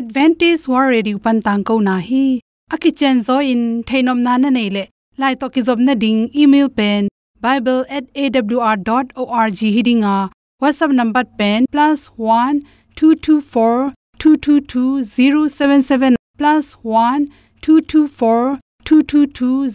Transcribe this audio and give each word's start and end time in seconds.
advantage 0.00 0.62
war 0.72 0.84
ready 0.94 1.12
upan 1.18 1.38
tang 1.46 1.62
ko 1.68 1.74
na 1.86 1.94
hi. 2.08 2.26
Aki 2.74 2.90
chen 2.98 3.16
zo 3.26 3.36
in, 3.52 3.62
thainom 3.88 4.18
na 4.26 4.32
na 4.42 4.48
nei 4.56 4.68
le. 4.76 4.84
Lai 5.20 5.32
to 5.40 5.46
ki 5.54 5.60
job 5.68 5.78
na 5.86 5.94
ding, 6.02 6.20
email 6.42 6.68
pen 6.80 7.02
bible@awr.org 7.44 9.60
hidinga 9.76 10.16
whatsapp 10.62 10.92
number 11.00 11.24
pen 11.38 11.60
+1 11.72 12.54
224 12.96 13.92
222 14.18 15.04
077 15.04 16.16
+1 16.38 17.28
224 17.62 18.58
222 18.84 19.68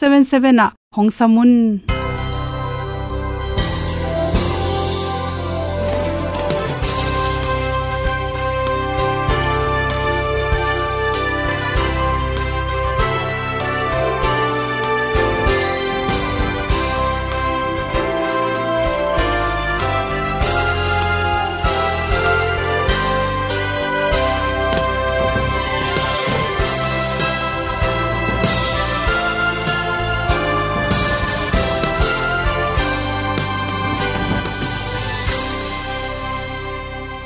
077 0.00 0.72
hong 0.96 1.10
samun. 1.20 1.50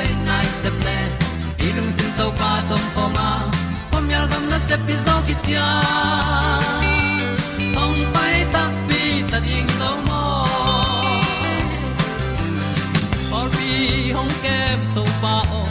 tan 0.00 0.24
nai 0.28 0.46
se 0.62 0.70
ple 0.80 0.98
ilung 1.66 1.90
sin 1.96 2.10
to 2.18 2.26
pa 2.40 2.50
tom 2.68 2.84
pa 2.94 3.04
ma 3.16 3.28
pom 3.90 4.04
yal 4.12 4.26
gam 4.30 4.44
na 4.50 4.58
se 4.68 4.76
pi 4.86 4.94
zo 5.04 5.14
ki 5.26 5.34
tia 5.44 5.66
hong 7.78 8.00
pai 8.14 8.36
ta 8.54 8.62
pi 8.88 9.00
ta 9.30 9.38
ding 9.46 9.70
mo 10.06 10.22
or 13.38 13.46
bi 13.56 13.70
hong 14.16 14.32
kem 14.44 14.80
to 14.94 15.04
pa 15.22 15.34
o 15.60 15.62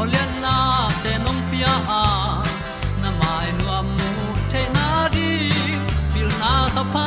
olian 0.00 0.32
na 0.44 0.56
te 1.02 1.12
nong 1.24 1.42
pia 1.50 1.74
a 2.00 2.04
na 3.02 3.10
mai 3.20 3.48
nu 3.58 3.64
amu 3.78 4.10
te 4.52 4.62
na 4.76 4.88
di 5.14 5.30
pil 6.12 6.28
na 6.42 6.52
ta 6.76 6.84
pa 6.94 7.06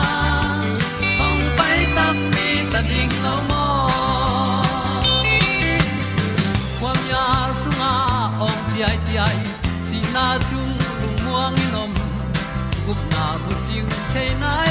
canine. 14.13 14.70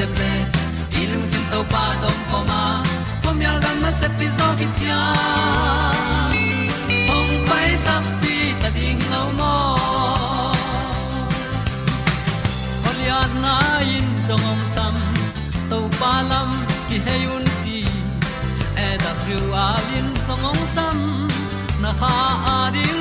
Se 0.00 0.06
ple 0.16 0.32
i 1.00 1.02
lung 1.12 1.26
sin 1.30 1.44
to 1.52 1.60
pa 1.72 1.84
tom 2.02 2.18
ko 2.30 2.38
ma. 2.50 2.60
Pom 3.22 3.40
yal 3.44 3.58
gam 3.64 3.76
na 3.84 3.90
se 4.00 4.08
pi 4.18 4.26
zo 4.38 4.46
ki 4.58 4.66
tia 4.78 5.00
ong 7.16 7.32
pai 7.48 7.68
ta 7.86 7.96
pi 8.20 8.36
ta 8.62 8.68
ding 8.76 9.02
lo 9.12 9.22
mo 9.38 9.54
Olian 12.88 13.32
na 13.44 13.56
in 13.96 14.08
zong 14.28 14.46
om 14.52 14.62
sam 14.74 14.96
to 15.70 15.78
pa 15.98 16.12
lam 16.30 16.50
ki 16.88 16.96
hay 17.06 17.22
un 17.36 17.44
ti 17.62 17.78
e 18.86 18.88
da 19.04 19.12
thru 19.20 19.40
a 19.66 19.68
lin 19.88 20.08
zong 20.26 20.46
om 20.52 20.60
sam 20.76 20.98
na 21.82 21.90
ha 22.00 22.16
a 22.54 22.58
di 22.74 22.99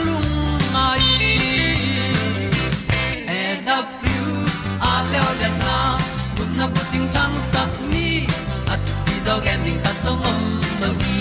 ti 9.40 9.46
gen 9.46 9.60
ding 9.66 9.80
ta 9.84 9.92
zong 10.04 10.24
om 10.30 10.42
lo 10.82 10.90
gi 11.02 11.20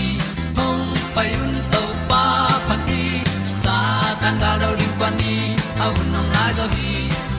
hong 0.57 0.85
pai 1.15 1.31
un 1.43 1.53
to 1.73 1.83
pa 2.11 2.23
pa 2.69 2.77
ti 2.87 3.03
sa 3.65 3.77
tan 4.21 4.35
da 4.43 4.51
do 4.63 4.69
ri 4.79 4.89
pa 5.01 5.09
ni 5.19 5.35
a 5.85 5.87
nong 6.13 6.31
lai 6.35 6.51
do 6.59 6.67
gi 6.77 6.93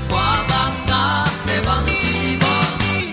kwa 0.09 0.27
ba 0.49 0.61
ta 0.89 1.01
pe 1.45 1.55
bang 1.67 1.89
ki 2.03 2.15
bo 2.41 2.53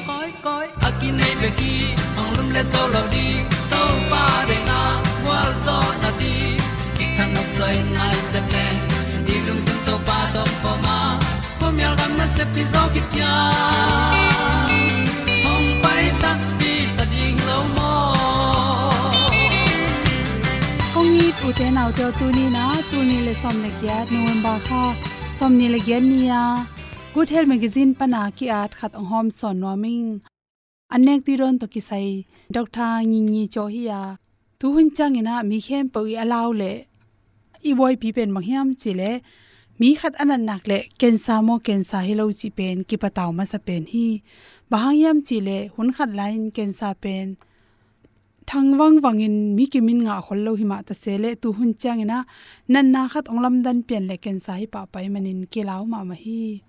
koi 0.09 0.31
koi 0.47 0.67
a 0.87 0.89
nei 1.19 1.35
be 1.41 1.49
ki 1.59 1.75
ong 2.21 2.31
lum 2.37 2.49
le 2.57 2.63
lo 2.95 3.03
di 3.15 3.27
to 3.73 3.83
pa 4.11 4.25
de 4.49 4.59
na 4.69 4.81
wa 5.27 5.41
zo 5.65 5.79
na 6.03 6.11
ti 6.21 6.35
ki 6.97 7.05
kan 7.17 7.29
nok 7.35 7.49
sai 7.59 7.77
nai 7.97 8.17
se 8.31 8.41
ple 8.49 8.67
ni 9.27 9.37
lung 9.47 9.63
sun 9.67 9.79
to 9.87 9.95
pa 10.07 10.19
do 10.35 10.45
po 10.63 10.73
ma. 10.85 10.99
Po 11.59 11.67
mi 11.77 11.85
gam 11.99 12.13
na 12.21 12.27
se 12.37 12.45
pi 12.55 12.63
zo 12.73 12.83
ki 12.95 13.03
kong 21.59 21.65
ni 21.65 21.73
tu 21.73 21.73
te 21.73 21.75
nau 21.75 21.91
te 21.93 22.07
tu 22.19 22.27
ni 22.37 22.45
na 22.51 22.65
tu 22.91 22.99
ni 23.03 23.17
le 23.27 23.35
som 23.43 23.57
le 23.65 23.71
kya 23.81 23.97
november 24.13 24.57
kha 24.67 24.83
som 25.39 25.53
ni 25.59 25.69
le 25.69 25.79
gen 25.87 26.05
nia 26.11 26.67
good 27.15 27.29
health 27.29 27.49
magazine 27.49 27.95
pana 27.95 28.31
ki 28.37 28.47
at 28.51 28.73
khat 28.79 28.93
ong 28.99 29.09
hom 29.13 29.31
son 29.39 29.57
noming 29.61 30.21
anek 30.95 31.21
ti 31.27 31.37
ron 31.41 31.59
to 31.61 31.67
ki 31.75 31.81
sai 31.89 32.09
doctor 32.57 32.93
ngi 33.11 33.21
ngi 33.31 33.45
cho 33.55 33.65
hi 33.75 33.83
ya 33.91 34.01
tu 34.59 34.67
hun 34.75 34.89
chang 34.97 35.17
ina 35.21 35.35
mi 35.51 35.59
khem 35.67 35.85
po 35.95 36.01
i 36.13 36.15
alaw 36.25 36.49
le 36.61 36.73
i 37.69 37.73
boy 37.79 37.95
pi 38.03 38.09
pen 38.17 38.31
mang 38.35 38.47
hiam 38.49 38.69
chi 38.81 38.93
le 39.01 39.11
mi 39.81 39.89
khat 40.01 40.15
anan 40.23 40.43
nak 40.49 40.63
le 40.71 40.79
kensa 41.01 41.35
mo 41.47 41.55
kensa 41.67 41.99
hi 42.07 42.15
lo 42.21 42.25
chi 42.41 42.49
pen 42.59 42.77
ki 42.89 42.97
pataw 43.03 43.31
ma 43.39 43.45
sa 43.53 43.59
pen 43.67 43.83
hi 43.93 44.07
bahang 44.71 44.99
yam 45.03 45.19
chi 45.27 45.39
le 45.49 45.59
hun 45.75 45.89
khat 45.97 46.11
lain 46.19 46.43
kensa 46.57 46.89
pen 47.03 47.27
thang 47.41 47.46
thangwang 48.49 49.03
wangin 49.05 49.37
mi 49.57 49.65
ki 49.73 49.81
min 49.87 50.01
nga 50.07 50.17
khollo 50.27 50.53
hi 50.59 50.65
ma 50.71 50.79
ta 50.89 50.95
sele 51.03 51.31
tu 51.43 51.49
hun 51.57 51.71
chang 51.83 52.01
ina. 52.05 52.19
Nan 52.73 52.87
na 52.95 53.03
khat 53.13 53.27
onglam 53.33 53.57
dan 53.67 53.79
pen 53.89 54.05
le 54.11 54.17
kensa 54.25 54.53
hi 54.61 54.67
pa 54.75 54.81
pai 54.93 55.07
manin 55.15 55.41
ki 55.53 55.61
law 55.69 55.83
ma 55.93 55.99
ma 56.09 56.17
hi. 56.25 56.63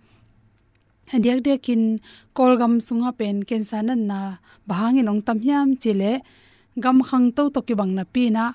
Hadiak 1.12 1.40
de 1.46 1.54
kin 1.66 1.84
kolgam 2.38 2.74
sunga 2.88 3.12
pen 3.20 3.36
kensa 3.50 3.78
nan 3.88 4.02
na 4.10 4.20
bahang 4.70 4.98
in 5.02 5.12
ong 5.12 5.22
tam 5.28 5.38
hiam 5.46 5.70
chile. 5.82 6.14
Gam 6.84 6.98
khang 7.08 7.28
to 7.36 7.44
to 7.54 7.60
ki 7.68 7.74
bang 7.80 7.94
na 7.98 8.04
pi 8.14 8.24
na. 8.36 8.46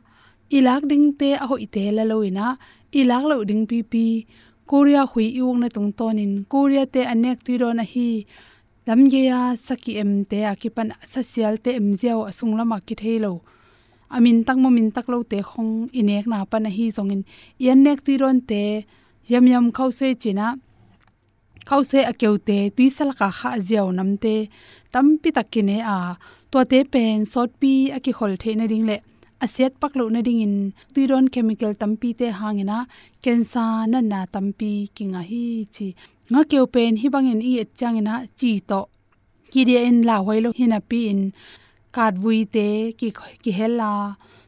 Ilak 0.56 0.82
ding 0.90 1.06
te 1.20 1.28
a 1.42 1.44
ho 1.50 1.56
ite 1.66 1.84
la 1.96 2.04
loina 2.10 2.46
ilak 3.00 3.24
lo 3.30 3.36
ding 3.48 3.64
pi 3.70 3.78
pi. 3.92 4.06
Korea 4.70 5.02
hui 5.10 5.26
iung 5.38 5.60
na 5.62 5.69
tung 5.74 5.90
tonin. 5.98 6.32
Korea 6.52 6.84
te 6.94 7.00
anek 7.12 7.38
tu 7.44 7.52
ro 7.62 7.69
na 7.78 7.84
hi 7.92 8.10
lamge 8.87 9.23
ya 9.31 9.40
saki 9.67 9.93
em 10.02 10.25
te 10.25 10.38
akipan 10.52 10.90
social 11.06 11.55
te 11.64 11.70
em 11.79 11.94
jiao 12.00 12.26
asung 12.31 12.55
lama 12.58 12.81
ki 12.87 12.94
thelo. 13.02 13.32
Amin 14.11 14.44
tak 14.44 14.58
mo 14.62 14.69
min 14.70 14.90
tak 14.90 15.08
lo 15.08 15.23
te 15.23 15.38
khong 15.50 15.73
inek 16.00 16.26
na 16.26 16.44
pa 16.50 16.58
na 16.58 16.70
hi 16.76 16.90
zongin. 16.96 17.23
Yan 17.64 17.82
nek 17.84 17.99
tu 18.05 18.12
ron 18.23 18.40
te, 18.50 18.62
yam 19.31 19.46
yam 19.52 19.67
khau 19.76 19.90
se 19.99 20.08
china. 20.23 20.46
Khau 21.69 21.82
se 21.90 21.99
akeu 22.11 22.34
te, 22.49 22.58
tui 22.76 22.88
sal 22.96 23.11
ka 23.19 23.29
kha 23.38 23.50
jiao 23.69 23.88
nam 23.99 24.11
te. 24.23 24.34
Tam 24.93 25.06
pi 25.23 25.31
tak 25.37 25.49
ki 25.52 25.62
ne 25.69 25.76
a 25.96 25.96
to 26.50 26.58
te 26.70 26.79
pen, 26.93 27.25
sot 27.32 27.50
pi 27.61 27.73
aki 27.96 28.12
khol 28.19 28.32
the 28.43 28.50
na 28.58 28.64
ring 28.73 28.87
le. 28.90 28.96
Asiat 29.44 29.73
pak 29.81 29.93
lo 29.99 30.05
na 30.08 30.20
ding 30.26 30.43
in, 30.46 30.56
tui 30.94 31.06
ron 31.11 31.26
chemical 31.34 31.73
tam 31.81 31.93
pi 32.00 32.08
te 32.19 32.26
hangena 32.38 32.79
cancer 33.25 33.87
na 33.93 33.99
na 34.00 34.20
tam 34.34 34.46
pi 34.58 34.70
kinga 34.96 35.23
hi 35.31 35.67
chi 35.75 35.87
nga 36.32 36.43
keu 36.50 36.64
pen 36.75 36.93
hi 37.00 37.08
bangin 37.14 37.40
i 37.50 37.52
et 37.62 37.70
changena 37.79 38.14
chi 38.38 38.52
to. 38.70 38.81
Ki 39.52 39.61
dia 39.69 39.81
in 39.90 39.99
la 40.08 40.17
hoi 40.26 40.38
lo 40.44 40.50
hina 40.58 40.79
pi 40.90 41.00
in 41.12 41.20
kat 41.96 42.14
vui 42.23 42.40
te 42.55 42.69
ki 42.99 43.08
ki 43.43 43.52
hela. 43.58 43.93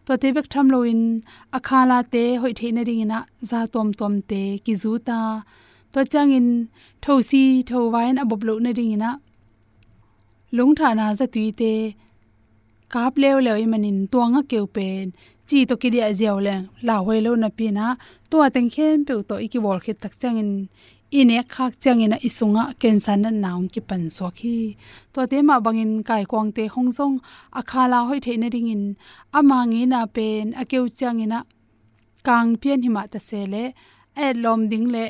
To 0.06 0.12
te 0.22 0.28
bek 0.36 0.48
tham 0.52 0.66
lo 0.74 0.78
in 0.92 1.02
akhala 1.56 1.98
te, 2.12 2.24
hoi 2.40 2.52
the 2.58 2.68
na 2.76 2.82
ring 2.88 3.02
ina 3.06 3.18
za 3.50 3.60
tom 3.74 3.88
tom 3.98 4.14
te, 4.30 4.42
ki 4.64 4.74
zu 4.82 4.92
ta 5.08 5.20
to 5.94 6.04
chang 6.12 6.32
in 6.38 6.48
tho 7.02 7.12
changin 7.14 7.22
thosi 7.22 7.44
thowain 7.68 8.16
abob 8.22 8.42
lo 8.48 8.54
na 8.64 8.70
ring 8.78 8.92
ina 8.96 9.10
lung 10.56 10.72
tha 10.78 10.88
na 10.98 11.06
za 11.18 11.26
tui 11.34 11.46
te 11.60 11.72
kap 12.92 13.12
leo 13.22 13.38
leo 13.46 13.56
i 13.64 13.66
manin 13.72 13.98
to 14.12 14.20
nga 14.32 14.42
keu 14.50 14.66
pen 14.76 15.04
chi 15.48 15.58
to 15.68 15.74
ki 15.82 15.88
dia 15.94 16.08
ziaw 16.18 16.38
le 16.46 16.56
la 16.86 16.96
hoi 17.06 17.20
lo 17.26 17.32
na 17.42 17.48
pi 17.58 17.66
na 17.78 17.86
to 18.30 18.36
ateng 18.46 18.70
khem 18.74 18.96
pe 19.06 19.14
to 19.28 19.34
i 19.44 19.46
ki 19.52 19.58
bol 19.64 19.78
khit 19.84 19.98
tak 20.02 20.14
chang 20.20 20.38
in 20.42 20.50
ine 21.20 21.38
khak 21.52 21.72
changina 21.82 22.16
isunga 22.28 22.64
cancer 22.80 23.16
na 23.16 23.30
naung 23.30 23.68
ki 23.72 23.80
pan 23.88 24.02
so 24.16 24.26
khi 24.38 24.56
to 25.12 25.20
te 25.30 25.38
ma 25.48 25.56
bangin 25.64 25.92
kai 26.08 26.24
kwang 26.30 26.50
te 26.56 26.64
hongjong 26.74 27.16
akhala 27.60 27.98
hoi 28.08 28.18
the 28.24 28.32
na 28.42 28.48
ringin 28.54 28.96
in. 29.32 29.88
Na 29.92 30.00
pen, 30.16 30.46
akeu 30.60 30.84
changina 30.98 31.38
kang 32.26 32.50
pian 32.60 32.80
hima 32.84 33.02
ta 33.12 33.18
se 33.28 33.40
le 33.52 33.64
e 34.24 34.26
lom 34.42 34.60
ding 34.70 34.88
le, 34.94 35.04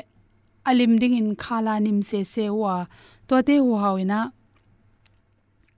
alim 0.69 0.93
ding 1.01 1.15
in 1.21 1.29
khala 1.43 1.73
nim 1.85 1.99
se 2.09 2.19
se 2.33 2.45
wa. 2.49 2.75
To 3.27 3.35
te 3.47 3.55
hu 3.63 3.71
hawina 3.83 4.19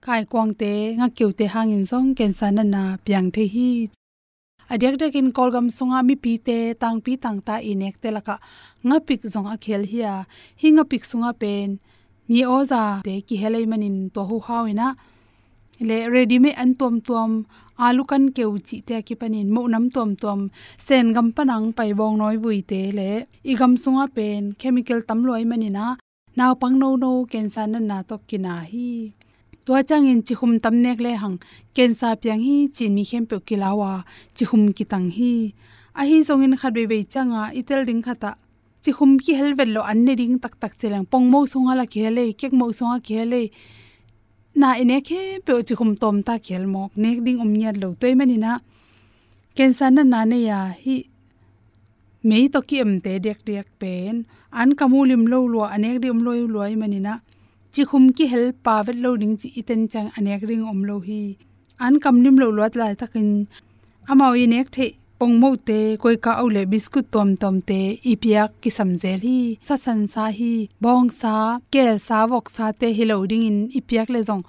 kai 0.04 0.22
kwang 0.32 0.52
te, 0.60 0.72
nga 0.98 1.08
keu 1.16 1.30
te 1.38 1.44
hangin 1.54 1.84
song 1.90 2.08
cancer 2.18 2.50
na 2.56 2.62
na 2.74 2.82
piang 3.04 3.28
the 3.34 3.44
hi 3.54 3.68
adyak 4.72 4.94
dek 5.00 5.14
in 5.20 5.28
kolgam 5.36 5.66
sunga 5.76 6.00
mi 6.08 6.14
pi 6.24 6.32
te, 6.46 6.58
tang 6.82 6.98
pi 7.04 7.12
tang 7.24 7.38
ta 7.46 7.54
inek 7.70 7.96
te 8.02 8.08
laka. 8.16 8.36
Nga 8.86 8.98
pik 9.08 9.22
zong 9.32 9.48
a 9.54 9.56
khel 9.64 9.82
hiya 9.92 10.14
hinga 10.60 10.84
pik 10.90 11.04
sunga 11.10 11.32
pen. 11.40 11.68
Mi 12.28 12.40
oza 12.56 12.82
te 13.06 13.14
ki 13.26 13.36
helai 13.42 13.64
manin 13.70 13.96
to 14.14 14.20
hu 14.28 14.36
hawina 14.46 14.88
le 15.88 15.98
ready 16.12 16.38
me 16.44 16.50
an 16.62 16.70
tom 16.80 16.94
tom 17.08 17.30
alu 17.86 18.02
kan 18.10 18.24
keu 18.36 18.52
chi 18.66 18.76
te 18.88 18.96
ki 19.06 19.14
panin. 19.20 19.48
Mo 19.54 19.62
nam 19.72 19.84
tom 19.94 20.10
tom 20.22 20.40
sen 20.86 21.06
gam 21.16 21.28
panang 21.36 21.66
pai 21.76 21.90
bong 21.98 22.16
noi 22.20 22.36
bui 22.42 22.60
te 22.70 22.80
le. 22.98 23.10
I 23.50 23.54
gam 23.60 23.72
sunga 23.82 24.04
pen. 24.16 24.42
Chemical 24.60 25.00
tam 25.08 25.20
loi 25.28 25.44
manina. 25.50 25.86
Naw 26.38 26.52
pang 26.60 26.78
no 26.78 26.88
no, 27.02 27.12
cancer 27.32 27.66
san 27.66 27.86
na 27.90 27.98
to 28.08 28.16
kina 28.28 28.54
hi 28.70 29.12
to 29.68 29.82
chang 29.82 30.06
in 30.06 30.20
chi 30.22 30.34
khum 30.34 30.52
tam 30.64 30.74
nek 30.82 30.98
le 31.04 31.10
hang 31.22 31.36
ken 31.76 31.90
sa 32.00 32.08
pyang 32.22 32.40
hi 32.46 32.54
chin 32.76 32.94
mi 32.96 33.04
khem 33.10 33.24
pe 33.30 33.36
kilawa 33.48 33.90
chi 34.36 34.44
khum 34.50 34.62
ki 34.76 34.84
tang 34.92 35.08
hi 35.16 35.32
a 36.00 36.02
hi 36.08 36.16
zong 36.28 36.44
in 36.46 36.54
khat 36.60 36.72
be 36.76 36.84
be 36.92 36.98
changa 37.12 37.42
itel 37.60 37.80
ding 37.88 38.02
khata 38.06 38.30
chi 38.82 38.90
khum 38.96 39.10
ki 39.24 39.32
hel 39.38 39.52
vel 39.58 39.70
lo 39.76 39.82
an 39.90 39.98
ne 40.06 40.14
ding 40.20 40.38
tak 40.42 40.54
tak 40.62 40.72
chelang 40.80 41.04
pong 41.12 41.26
mo 41.32 41.40
songa 41.52 41.72
la 41.80 41.84
khele 41.94 42.24
kek 42.40 42.52
mo 42.60 42.66
songa 42.78 42.96
khele 43.08 43.42
na 44.60 44.68
ine 44.82 44.96
khe 45.08 45.20
pe 45.46 45.52
chi 45.68 45.74
khum 45.78 45.90
tom 46.02 46.16
ta 46.26 46.34
khel 46.46 46.64
mok 46.74 46.90
nek 47.02 47.18
ding 47.26 47.38
um 47.44 47.52
nyat 47.60 47.76
lo 47.82 47.88
toy 48.00 48.14
mani 48.20 48.36
na 48.44 48.52
ken 49.56 49.70
sa 49.78 49.86
na 49.96 50.02
na 50.12 50.20
ne 50.30 50.38
ya 50.48 50.60
hi 50.82 50.96
mei 52.28 52.44
to 52.52 52.60
ki 52.68 52.76
em 52.84 52.92
te 53.04 53.12
dek 53.26 53.38
dek 53.48 53.68
pen 53.80 54.14
an 54.60 54.70
kamulim 54.78 55.22
lo 55.32 55.38
lo 55.52 55.60
anek 55.74 55.96
di 56.02 56.08
um 56.14 56.20
loi 56.26 56.40
loi 56.54 56.72
mani 56.82 57.00
na 57.06 57.14
chi 57.72 57.82
khum 57.88 58.04
ki 58.16 58.26
hel 58.32 58.46
pa 58.64 58.74
vet 58.86 58.96
lo 59.04 59.10
ding 59.20 59.36
chi 59.40 59.48
iten 59.60 59.82
chang 59.92 60.08
anek 60.18 60.42
ring 60.48 60.64
om 60.72 60.80
lo 60.88 60.96
hi. 61.08 61.22
An 61.84 61.94
kam 62.02 62.16
nim 62.22 62.36
lo 62.42 62.48
lot 62.58 62.72
lai 62.80 62.92
takin 63.00 63.28
amao 64.10 64.32
i 64.42 64.46
nek 64.54 64.68
the 64.76 64.86
pong 65.18 65.34
mo 65.42 65.50
te, 65.68 65.80
koi 66.02 66.16
ka 66.24 66.32
au 66.40 66.48
le 66.56 66.62
biscuit 66.72 67.06
tom 67.14 67.30
tom 67.42 67.56
te 67.68 67.80
ipiak 68.12 68.50
ki 68.62 68.70
samjel 68.78 69.20
hi. 69.28 69.40
Sa 69.68 69.76
san 69.84 70.00
sa 70.14 70.24
hi, 70.38 70.52
bong 70.82 71.10
sa, 71.20 71.34
kel 71.72 71.96
sa, 72.08 72.18
wok 72.32 72.46
sa 72.56 72.66
te 72.80 72.88
hi 72.96 73.04
lo 73.10 73.16
ding 73.30 73.44
in 73.50 73.58
ipiak 73.78 74.08
le 74.14 74.20
jong 74.28 74.44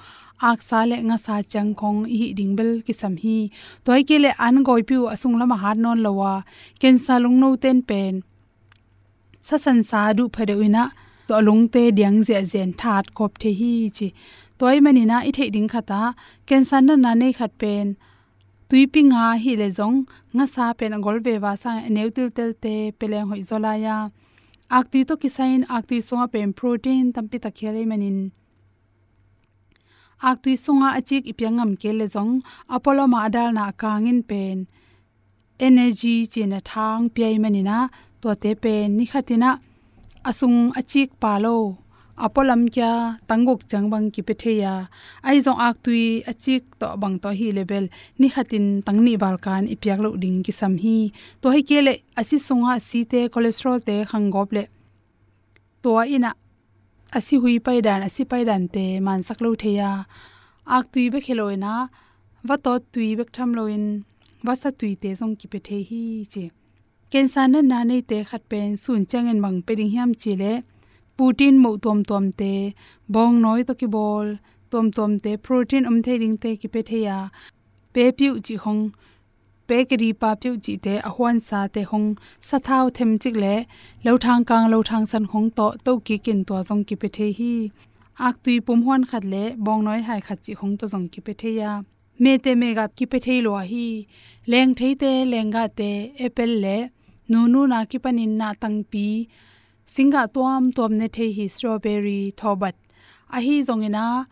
ak 0.49 0.59
sa 0.63 0.79
le 0.89 0.95
nga 1.07 1.17
sa 1.25 1.35
chang 1.51 1.71
khong 1.79 1.99
hi 2.07 2.31
ding 2.37 2.53
bel 2.57 2.71
ki 2.85 2.93
sam 3.01 3.15
hi. 3.23 3.37
Toy 3.85 4.01
ke 4.07 4.17
le 4.23 4.31
an 4.45 4.63
goi 4.67 4.81
piu 4.89 5.01
asung 5.13 5.35
lama 5.39 5.57
har 5.63 5.75
non 5.83 5.99
lowa 6.05 6.33
ken 6.81 6.95
sa 7.05 7.15
lung 7.23 7.37
no 7.41 7.49
ten 7.63 7.79
pen. 7.89 8.13
Sa 9.47 9.57
san 9.63 9.79
sa 9.89 10.01
du 10.17 10.23
phade 10.35 10.53
uina 10.61 10.83
to 11.29 11.37
lung 11.47 11.63
te 11.73 11.83
diang 11.97 12.19
je 12.27 12.37
zen 12.51 12.71
that 12.81 13.05
kop 13.17 13.31
the 13.41 13.51
hi 13.59 13.73
chi. 13.97 14.07
Toy 14.59 14.77
mani 14.85 15.03
na 15.11 15.17
i 15.29 15.31
the 15.37 15.45
ding 15.55 15.69
khata 15.73 16.01
cancer 16.47 16.81
na 16.81 16.95
na 16.95 17.11
nei 17.21 17.33
khat 17.39 17.51
pen. 17.61 17.87
Tui 18.69 18.81
pi 18.93 19.01
nga 19.09 19.25
hi 19.43 19.53
le 19.61 19.69
zong, 19.77 19.97
nga 20.35 20.45
sa 20.53 20.65
pen 20.79 20.93
gol 21.05 21.19
ve 21.25 21.35
wa 21.43 21.53
sa 21.61 21.71
neu 21.95 22.09
til 22.15 22.29
tel 22.37 22.51
te, 22.63 22.75
peleng 22.99 23.29
hoi 23.29 23.41
zola 23.49 23.73
ya. 23.85 23.97
Ak 24.77 24.85
tu 24.91 24.99
to 25.09 25.15
kisain, 25.21 25.61
ak 25.75 25.83
tu 25.89 25.95
songa 26.07 26.27
pen 26.33 26.49
protein 26.57 27.05
tampi 27.15 27.37
ta 27.43 27.49
khele 27.57 27.81
manin. 27.91 28.17
Ak 30.29 30.37
tu 30.43 30.51
songa 30.65 30.89
achik 30.99 31.23
ipyangam 31.31 31.71
ke 31.81 31.91
le 31.99 32.07
zong, 32.15 32.33
apollo 32.75 33.05
ma 33.13 33.21
dal 33.35 33.49
na 33.57 33.65
kangin 33.81 34.19
pen. 34.29 34.57
Energy 35.67 36.15
china 36.33 36.59
thang 36.69 37.01
pi 37.15 37.37
manina 37.43 37.77
to 38.21 38.29
te 38.43 38.51
pen 38.63 38.85
ni 38.97 39.05
khatina 39.11 39.51
asung 40.23 40.71
achik 40.75 41.11
palo. 41.19 41.77
Apolam 42.19 42.67
kya 42.67 43.23
tangok 43.31 43.63
changbang 43.71 44.11
ki 44.11 44.21
petheya 44.27 44.91
aizong 45.23 45.55
ak 45.55 45.79
tui 45.79 46.19
achik 46.27 46.67
to 46.75 46.87
bang 46.99 47.15
to 47.23 47.31
hi 47.31 47.47
level. 47.55 47.87
Ni 48.19 48.27
khatin 48.27 48.83
tangni 48.83 49.15
balkan 49.15 49.71
ipyak 49.71 49.99
lo 50.03 50.19
ding 50.19 50.43
ki 50.43 50.51
sam 50.51 50.75
hi. 50.83 51.15
To 51.41 51.47
hi 51.55 51.61
kele 51.63 52.03
asi 52.19 52.35
sunga 52.35 52.75
si 52.83 53.07
te 53.11 53.31
cholesterol 53.31 53.79
te 53.87 53.95
khangop 54.11 54.51
le. 54.51 54.63
To 55.83 56.03
ina 56.03 56.35
asi 57.17 57.35
hui 57.39 57.55
pai 57.65 57.79
dan 57.79 58.03
asi 58.03 58.27
pai 58.27 58.43
dan 58.43 58.67
te 58.67 58.99
man 58.99 59.23
sak 59.23 59.39
lo 59.39 59.55
theya. 59.55 60.03
Ak 60.67 60.91
tui 60.91 61.07
be 61.13 61.23
kheloina 61.25 61.87
wa 62.47 62.55
to 62.65 62.73
tui 62.91 63.15
bek 63.15 63.31
tham 63.31 63.55
loin 63.57 64.03
wa 64.43 64.53
sa 64.61 64.69
tui 64.79 64.99
te 65.01 65.09
zong 65.19 65.39
ki 65.39 65.47
pethe 65.47 65.77
hi 65.89 66.03
che. 66.33 66.58
Ken 67.11 67.27
san 67.33 67.51
na 67.53 67.59
na 67.67 67.77
nei 67.89 68.01
te 68.09 68.17
khat 68.29 68.43
pen 68.51 68.73
sun 68.81 69.05
changen 69.11 69.37
mang 69.43 69.57
pe 69.67 69.75
ding 69.77 69.91
hiam 69.93 70.09
chi 70.21 70.33
le 70.41 70.53
putin 71.17 71.55
mo 71.63 71.69
tom 71.83 71.99
tom 72.09 72.25
te 72.39 72.53
bong 73.13 73.35
noi 73.43 73.61
to 73.67 73.73
ki 73.79 73.87
bol 73.95 74.27
tom 74.71 74.91
tom 74.97 75.11
te 75.23 75.31
protein 75.45 75.87
um 75.89 75.97
the 76.07 76.17
ding 76.23 76.35
te 76.43 76.51
ki 76.61 76.67
pe 76.73 76.81
the 76.89 76.99
ya 77.07 77.17
pe 77.93 78.03
piu 78.17 78.33
chi 78.49 78.55
hong 78.63 78.83
pe 79.67 79.77
kri 79.89 80.09
pa 80.21 80.29
piu 80.41 80.53
chi 80.67 80.75
te 80.85 80.93
a 81.07 81.09
hwan 81.15 81.39
sa 81.47 81.61
te 81.77 81.81
hong 81.91 82.07
sa 82.49 82.59
thau 82.67 82.83
them 82.99 83.11
chik 83.23 83.35
le 83.43 83.55
lo 84.05 84.13
thang 84.25 84.45
kang 84.49 84.69
lo 84.73 84.79
thang 84.89 85.05
san 85.11 85.25
hong 85.33 85.49
to 85.57 85.67
to 85.85 85.95
ki 86.05 86.17
kin 86.25 86.39
to 86.47 86.61
jong 86.69 86.83
ki 86.87 86.95
pe 87.01 87.11
the 87.15 87.27
hi 87.39 87.51
ak 88.27 88.35
tui 88.43 88.59
pum 88.65 88.79
hwan 88.85 89.09
khat 89.09 89.23
le 89.33 89.43
bong 89.65 89.81
noi 89.87 89.99
hai 90.11 90.19
khat 90.27 90.39
chi 90.45 90.53
hong 90.61 90.77
to 90.79 90.85
jong 90.93 91.09
ki 91.13 91.25
pe 91.25 91.33
the 91.41 91.51
ya 91.59 91.73
me 92.23 92.37
te 92.43 92.55
me 92.61 92.69
ga 92.77 92.85
ki 92.97 93.05
pe 93.11 93.17
the 93.25 93.35
lo 93.45 93.57
hi 93.73 93.89
leng 94.51 94.71
thei 94.79 94.93
te 95.01 95.11
lenga 95.33 95.67
te 95.81 95.91
apple 96.29 96.55
le 96.67 96.77
nu 97.29 97.67
na 97.67 97.85
ki 97.85 97.97
panin 98.03 98.37
na 98.37 98.53
tang 98.61 98.83
pi. 98.91 99.27
Singa 99.93 100.23
tuam 100.33 100.71
tuam 100.75 100.91
ne 100.99 101.07
the 101.07 101.31
hi 101.31 101.45
strawberry 101.47 102.33
thobat. 102.39 102.75
A 103.35 103.39
hi 103.45 103.55
zongina 103.67 104.25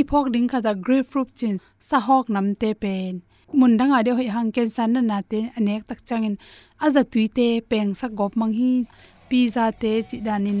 iphok 0.00 0.32
ding 0.32 0.48
kha 0.48 0.60
da 0.60 0.72
grapefruit 0.74 1.28
chin 1.38 1.58
sa 1.80 1.98
hok 2.00 2.28
nam 2.28 2.54
te 2.54 2.74
pen. 2.74 3.22
Mun 3.52 3.78
danga 3.78 4.04
de 4.04 4.12
hoi 4.14 4.28
hang 4.34 4.50
ken 4.52 4.68
san 4.70 4.92
na 4.92 5.20
te 5.30 5.50
anek 5.58 5.82
tak 5.88 6.00
changin. 6.08 6.36
Tui 6.80 7.04
tuite 7.12 7.48
peng 7.70 7.94
sa 7.94 8.08
gop 8.08 8.32
mang 8.36 8.52
hi. 8.52 8.72
Pizza 9.28 9.72
te 9.80 10.02
chi 10.08 10.18
danin 10.28 10.60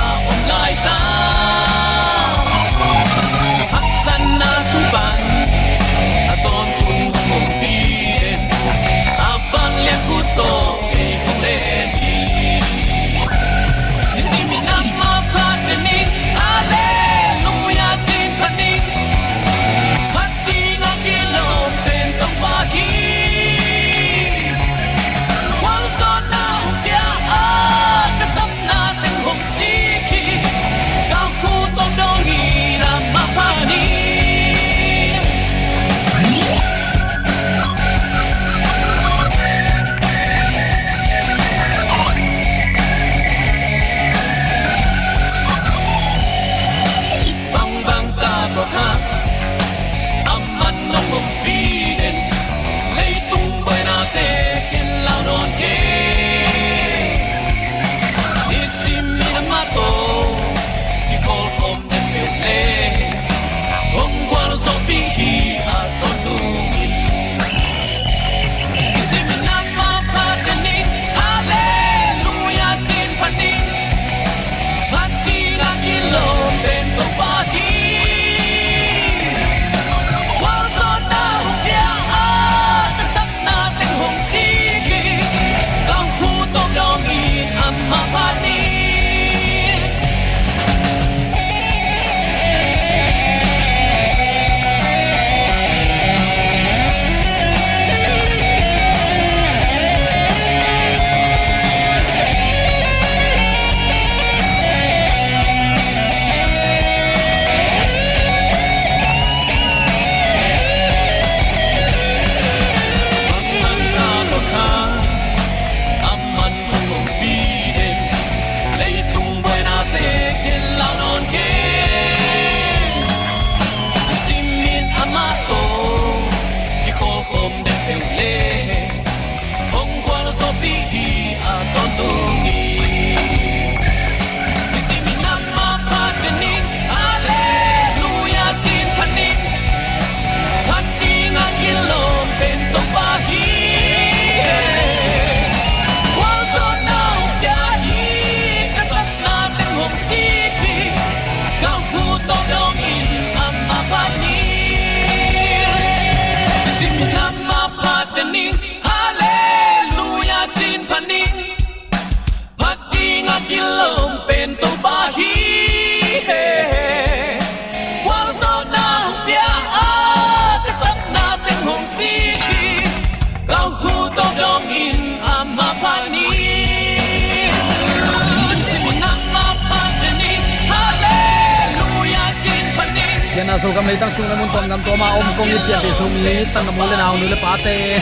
yana 184.01 184.11
so 184.11 184.23
kam 184.23 184.27
leitang 184.27 184.27
sung 184.27 184.27
namun 184.29 184.49
tom 184.53 184.69
gam 184.69 184.81
toma 184.83 185.07
om 185.19 185.27
kong 185.37 185.49
ip 185.49 185.69
ya 185.69 185.81
be 185.81 185.91
so 185.93 186.09
mi 186.09 186.45
sang 186.45 186.65
nam 186.65 186.77
le 186.77 186.97
naw 186.97 187.13
nu 187.17 187.27
le 187.29 187.37
pate 187.37 188.01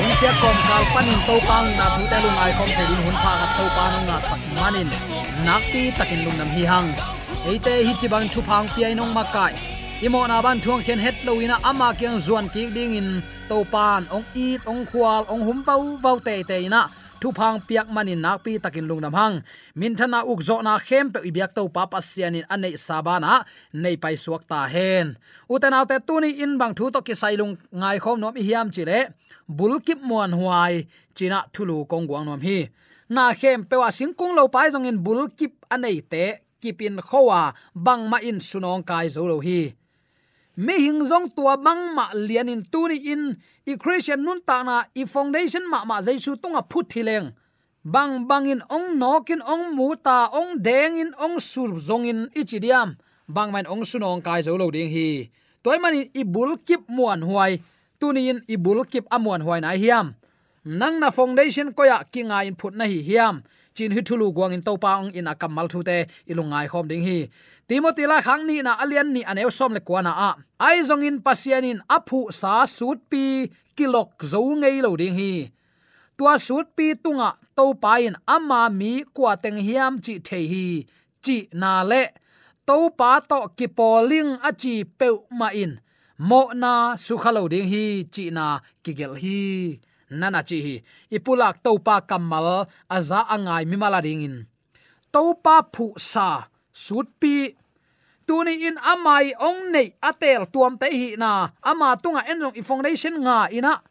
ong 0.00 0.12
sia 0.20 0.32
kom 0.42 0.56
kal 0.68 0.84
panin 0.94 1.20
to 1.26 1.36
pang 1.48 1.66
na 1.78 1.86
thu 1.96 2.02
te 2.10 2.18
lung 2.24 2.38
ai 2.44 2.52
kom 2.58 2.68
thedin 2.68 3.00
hun 3.04 3.16
pha 3.22 3.32
gat 3.40 3.50
to 3.58 3.64
pa 3.76 3.84
no 3.92 3.98
nga 4.08 4.18
sak 4.28 4.40
manin 4.56 4.88
nakpi 5.46 5.82
takin 5.98 6.24
lung 6.24 6.38
nam 6.38 6.50
hi 6.56 6.64
hang 6.72 6.88
eite 7.50 7.74
hi 7.86 7.92
chi 8.00 8.08
bang 8.12 8.28
thu 8.32 8.40
phang 8.48 8.66
pi 8.74 8.84
ai 8.88 8.94
nong 8.94 9.12
makai 9.16 9.52
imo 10.06 10.20
na 10.30 10.42
ban 10.44 10.60
thuang 10.60 10.82
khen 10.86 11.00
het 11.04 11.16
loina 11.26 11.56
ama 11.70 11.88
kyang 12.00 12.18
zuan 12.26 12.46
ki 12.54 12.62
ding 12.76 12.94
in 13.00 13.10
to 13.48 13.64
pan 13.72 14.02
ong 14.16 14.26
it 14.46 14.60
ong 14.70 14.82
khwal 14.90 15.22
ong 15.32 15.42
hum 15.48 15.58
pau 15.68 15.84
pau 16.04 16.16
te 16.26 16.36
te 16.50 16.58
na 16.74 16.82
thu 17.20 17.28
phang 17.38 17.58
piak 17.66 17.88
manin 17.94 18.20
nak 18.24 18.44
pi 18.44 18.58
takin 18.58 18.86
lungnam 18.88 19.14
hang. 19.20 19.36
Min 19.74 19.94
thana 19.98 20.22
uk 20.22 20.40
zo 20.48 20.56
na 20.62 20.78
khem 20.78 21.12
pe 21.12 21.18
ibyak 21.28 21.54
to 21.56 21.62
pa 21.68 21.86
pasianin 21.92 22.46
anei 22.54 22.74
sabana, 22.86 23.44
nei 23.72 23.96
pai 24.02 24.14
suak 24.24 24.42
ta 24.50 24.66
hen. 24.74 25.06
Uten 25.52 25.76
autte 25.78 25.96
tuni 26.06 26.30
in 26.44 26.58
bang 26.60 26.74
thu 26.78 26.90
to 26.94 27.00
ki 27.06 27.14
sailung 27.22 27.54
ngai 27.80 27.98
khom 28.02 28.18
nom 28.20 28.34
hiam 28.34 28.66
chile. 28.74 29.00
Bulkip 29.48 30.00
muan 30.08 30.32
huai, 30.38 30.86
china 31.16 31.38
thulu 31.54 31.88
kong 31.90 32.06
guang 32.08 32.24
nom 32.28 32.40
hi. 32.40 32.58
Na 33.08 33.32
khem 33.40 33.64
pe 33.68 33.76
wa 33.82 33.88
singkung 33.98 34.34
lo 34.38 34.48
pai 34.54 34.70
jong 34.72 34.86
in 34.90 34.98
bulkip 35.04 35.52
anei 35.74 35.98
te 36.12 36.24
kipin 36.62 36.98
khowa, 37.08 37.54
bang 37.74 38.02
ma 38.10 38.18
in 38.28 38.38
sunong 38.48 38.82
kai 38.86 39.06
zo 39.14 39.22
lo 39.30 39.38
hi 39.40 39.77
mi 40.58 40.74
hing 40.84 41.06
zong 41.06 41.30
tua 41.36 41.54
bang 41.56 41.94
ma 41.94 42.10
lian 42.26 42.50
in 42.50 42.62
tu 42.72 42.90
ni 42.90 42.98
in, 43.12 43.22
i 43.70 43.78
christian 43.78 44.20
nun 44.26 44.40
ta 44.42 44.62
na, 44.66 44.82
i 45.00 45.06
foundation 45.06 45.62
ma 45.70 45.84
ma 45.86 46.02
jaisu 46.02 46.34
tunga 46.42 46.62
phut 46.70 46.86
thileng 46.90 47.30
bang 47.84 48.26
bang 48.28 48.46
in 48.52 48.60
ong 48.66 48.98
nokin 48.98 49.40
ong 49.46 49.64
mu 49.76 49.94
ta, 49.94 50.26
ong 50.34 50.58
deng 50.58 50.98
in 50.98 51.10
ong 51.14 51.38
sur 51.38 51.70
zong 51.78 52.04
in 52.10 52.20
ichidiam 52.34 52.98
bang 53.28 53.52
man 53.52 53.68
ong 53.70 53.84
sunong 53.84 54.24
kai 54.24 54.42
zo 54.42 54.56
lo 54.56 54.72
ding 54.72 54.90
hi. 54.90 55.30
Toy 55.62 55.78
manin 55.78 56.08
i 56.16 56.22
bul 56.24 56.56
kip 56.66 56.88
muan 56.88 57.20
huai 57.22 57.60
tunin 58.00 58.40
i 58.48 58.56
bul 58.56 58.82
kip 58.88 59.04
amuan 59.12 59.44
huai 59.44 59.60
na 59.60 59.76
hiam. 59.76 60.16
Nang 60.64 60.98
na 61.00 61.10
foundation 61.10 61.72
koya 61.76 62.02
kinga 62.12 62.42
in 62.48 62.56
phut 62.56 62.74
na 62.74 62.84
hi 62.84 62.98
hiam. 63.04 63.44
Chin 63.74 63.92
hi 63.92 64.00
thulu 64.00 64.32
guang 64.32 64.56
in 64.56 64.62
topa 64.62 64.98
ong 64.98 65.10
in 65.14 65.28
akamal 65.28 65.68
thu 65.68 65.82
te 65.84 66.06
ilungai 66.26 66.66
khom 66.72 66.88
ding 66.88 67.04
hi 67.04 67.28
timothy 67.68 68.04
la 68.10 68.18
khang 68.26 68.44
ni 68.48 68.56
na 68.66 68.72
alian 68.82 69.08
ni 69.14 69.20
aneu 69.30 69.50
som 69.58 69.72
le 69.76 69.80
kwana 69.88 70.12
a. 70.28 70.30
Ai 70.66 70.78
zong 70.88 71.04
in 71.08 71.18
pasianin 71.26 71.80
aphu 71.96 72.32
sa 72.40 72.64
sut 72.76 72.98
pi 73.10 73.24
kilok 73.76 74.10
zo 74.30 74.40
ngei 74.60 74.78
lo 74.84 74.90
ding 75.00 75.16
hi. 75.20 75.32
Tua 76.16 76.34
sut 76.46 76.66
pi 76.76 76.86
tunga 77.02 77.30
to 77.56 77.64
pain 77.82 78.14
ama 78.34 78.60
mi 78.78 78.92
kwa 79.16 79.32
teng 79.42 79.60
hiam 79.66 79.94
chi 80.04 80.14
the 80.26 80.40
hi, 80.52 80.66
chi 81.24 81.36
na 81.60 81.72
le. 81.90 82.02
To 82.66 82.76
pa 82.98 83.10
to 83.30 83.38
ki 83.58 83.66
poling 83.78 84.32
achi 84.48 84.74
pe 84.98 85.08
ma 85.38 85.48
in. 85.62 85.72
Mo 86.28 86.40
na 86.62 86.72
su 87.04 87.14
khalo 87.22 87.42
ding 87.52 87.68
hi, 87.72 87.84
chi 88.14 88.24
na 88.36 88.46
ki 88.82 88.92
gel 88.98 89.14
hi. 89.22 89.38
Nana 90.20 90.40
chi 90.48 90.58
hi. 90.66 90.74
Ipulak 91.16 91.56
to 91.64 91.70
pa 91.86 91.96
kamal 92.08 92.48
aza 92.96 93.20
angai 93.34 93.64
mi 93.70 93.76
mala 93.82 94.00
ding 94.06 94.22
in. 94.28 94.36
To 95.12 95.22
pa 95.44 95.56
phu 95.74 95.86
sa 96.10 96.28
sut 96.78 97.10
pi. 97.18 97.58
Tuni 98.22 98.70
in 98.70 98.78
amai 98.78 99.34
ong 99.34 99.74
nei 99.74 99.90
atel 99.98 100.46
tuam 100.46 100.78
te 100.78 100.86
hi 100.92 101.18
na. 101.18 101.50
Ama 101.64 101.98
tunga 101.98 102.22
enrong 102.30 102.54
i 102.54 102.62
foundation 102.62 103.18
nga 103.26 103.50
ina. 103.50 103.82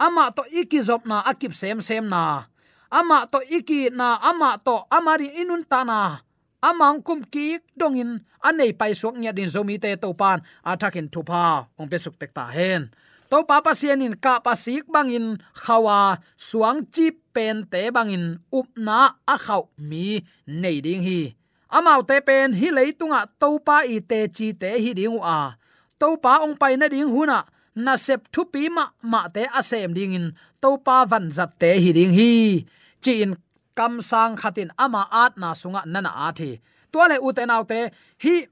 Ama 0.00 0.32
to 0.32 0.42
iki 0.48 0.80
zop 0.80 1.04
na 1.04 1.20
akip 1.28 1.52
sem 1.52 1.84
sem 1.84 2.06
na. 2.08 2.48
Ama 2.88 3.26
to 3.26 3.42
iki 3.50 3.90
na, 3.90 4.16
ama 4.22 4.56
to 4.62 4.86
amari 4.88 5.28
inun 5.42 5.66
ta 5.66 5.82
na. 5.82 6.22
Amang 6.64 7.04
kum 7.04 7.20
ki 7.20 7.60
dongin 7.76 8.24
anei 8.40 8.72
pai 8.72 8.96
suak 8.96 9.20
nya 9.20 9.36
din 9.36 9.50
zomi 9.50 9.76
te 9.76 9.92
to 10.00 10.16
pan 10.16 10.40
athakin 10.64 11.12
thupa, 11.12 11.68
ong 11.76 11.90
pe 11.90 12.00
suk 12.00 12.16
tek 12.16 12.32
ta 12.32 12.48
hen. 12.48 12.88
To 13.28 13.44
pa 13.44 13.60
pa 13.60 13.76
sianin 13.76 14.16
ka 14.16 14.40
pa 14.40 14.56
sik 14.56 14.88
bangin 14.88 15.36
khawa, 15.52 16.22
suang 16.38 16.86
chi 16.88 17.12
pen 17.34 17.68
te 17.68 17.90
bangin 17.92 18.38
upna 18.48 19.18
a 19.26 19.36
khau 19.36 19.68
mi 19.76 20.24
nei 20.46 20.80
ding 20.80 21.04
hi 21.04 21.34
amau 21.70 22.00
te 22.08 22.20
pen 22.20 22.52
hi 22.60 22.68
leitunga 22.70 23.26
to 23.40 23.58
pa 23.66 23.82
i 23.86 24.00
te 24.00 24.28
chi 24.28 24.52
te 24.52 24.70
hi 24.82 24.92
ding 24.92 25.18
a. 25.20 25.56
Topa 26.00 26.42
ong 26.44 26.56
pai 26.60 26.76
na 26.76 26.88
ding 26.88 27.08
huna. 27.08 27.44
Na 27.74 27.96
sep 27.96 28.30
thu 28.32 28.44
pi 28.52 28.68
ma 28.68 28.84
ma 29.02 29.20
te 29.34 29.42
asem 29.58 29.94
ding 29.96 30.14
in. 30.18 30.26
Topa 30.62 31.06
van 31.10 31.30
zat 31.30 31.58
te 31.60 31.70
hi 31.82 31.90
ding 31.96 32.12
hi. 32.18 32.64
Chi 33.02 33.22
in 33.24 33.32
kam 33.74 34.02
sang 34.02 34.36
khatin 34.36 34.70
ama 34.78 35.02
at 35.10 35.36
na 35.36 35.52
sunga 35.54 35.82
nana 35.86 36.10
a 36.26 36.28
thi. 36.38 36.50
To 36.92 36.98
le 37.10 37.16
u 37.26 37.32
te 37.36 37.42
nau 37.46 37.62
te, 37.70 37.90
hi, 38.22 38.46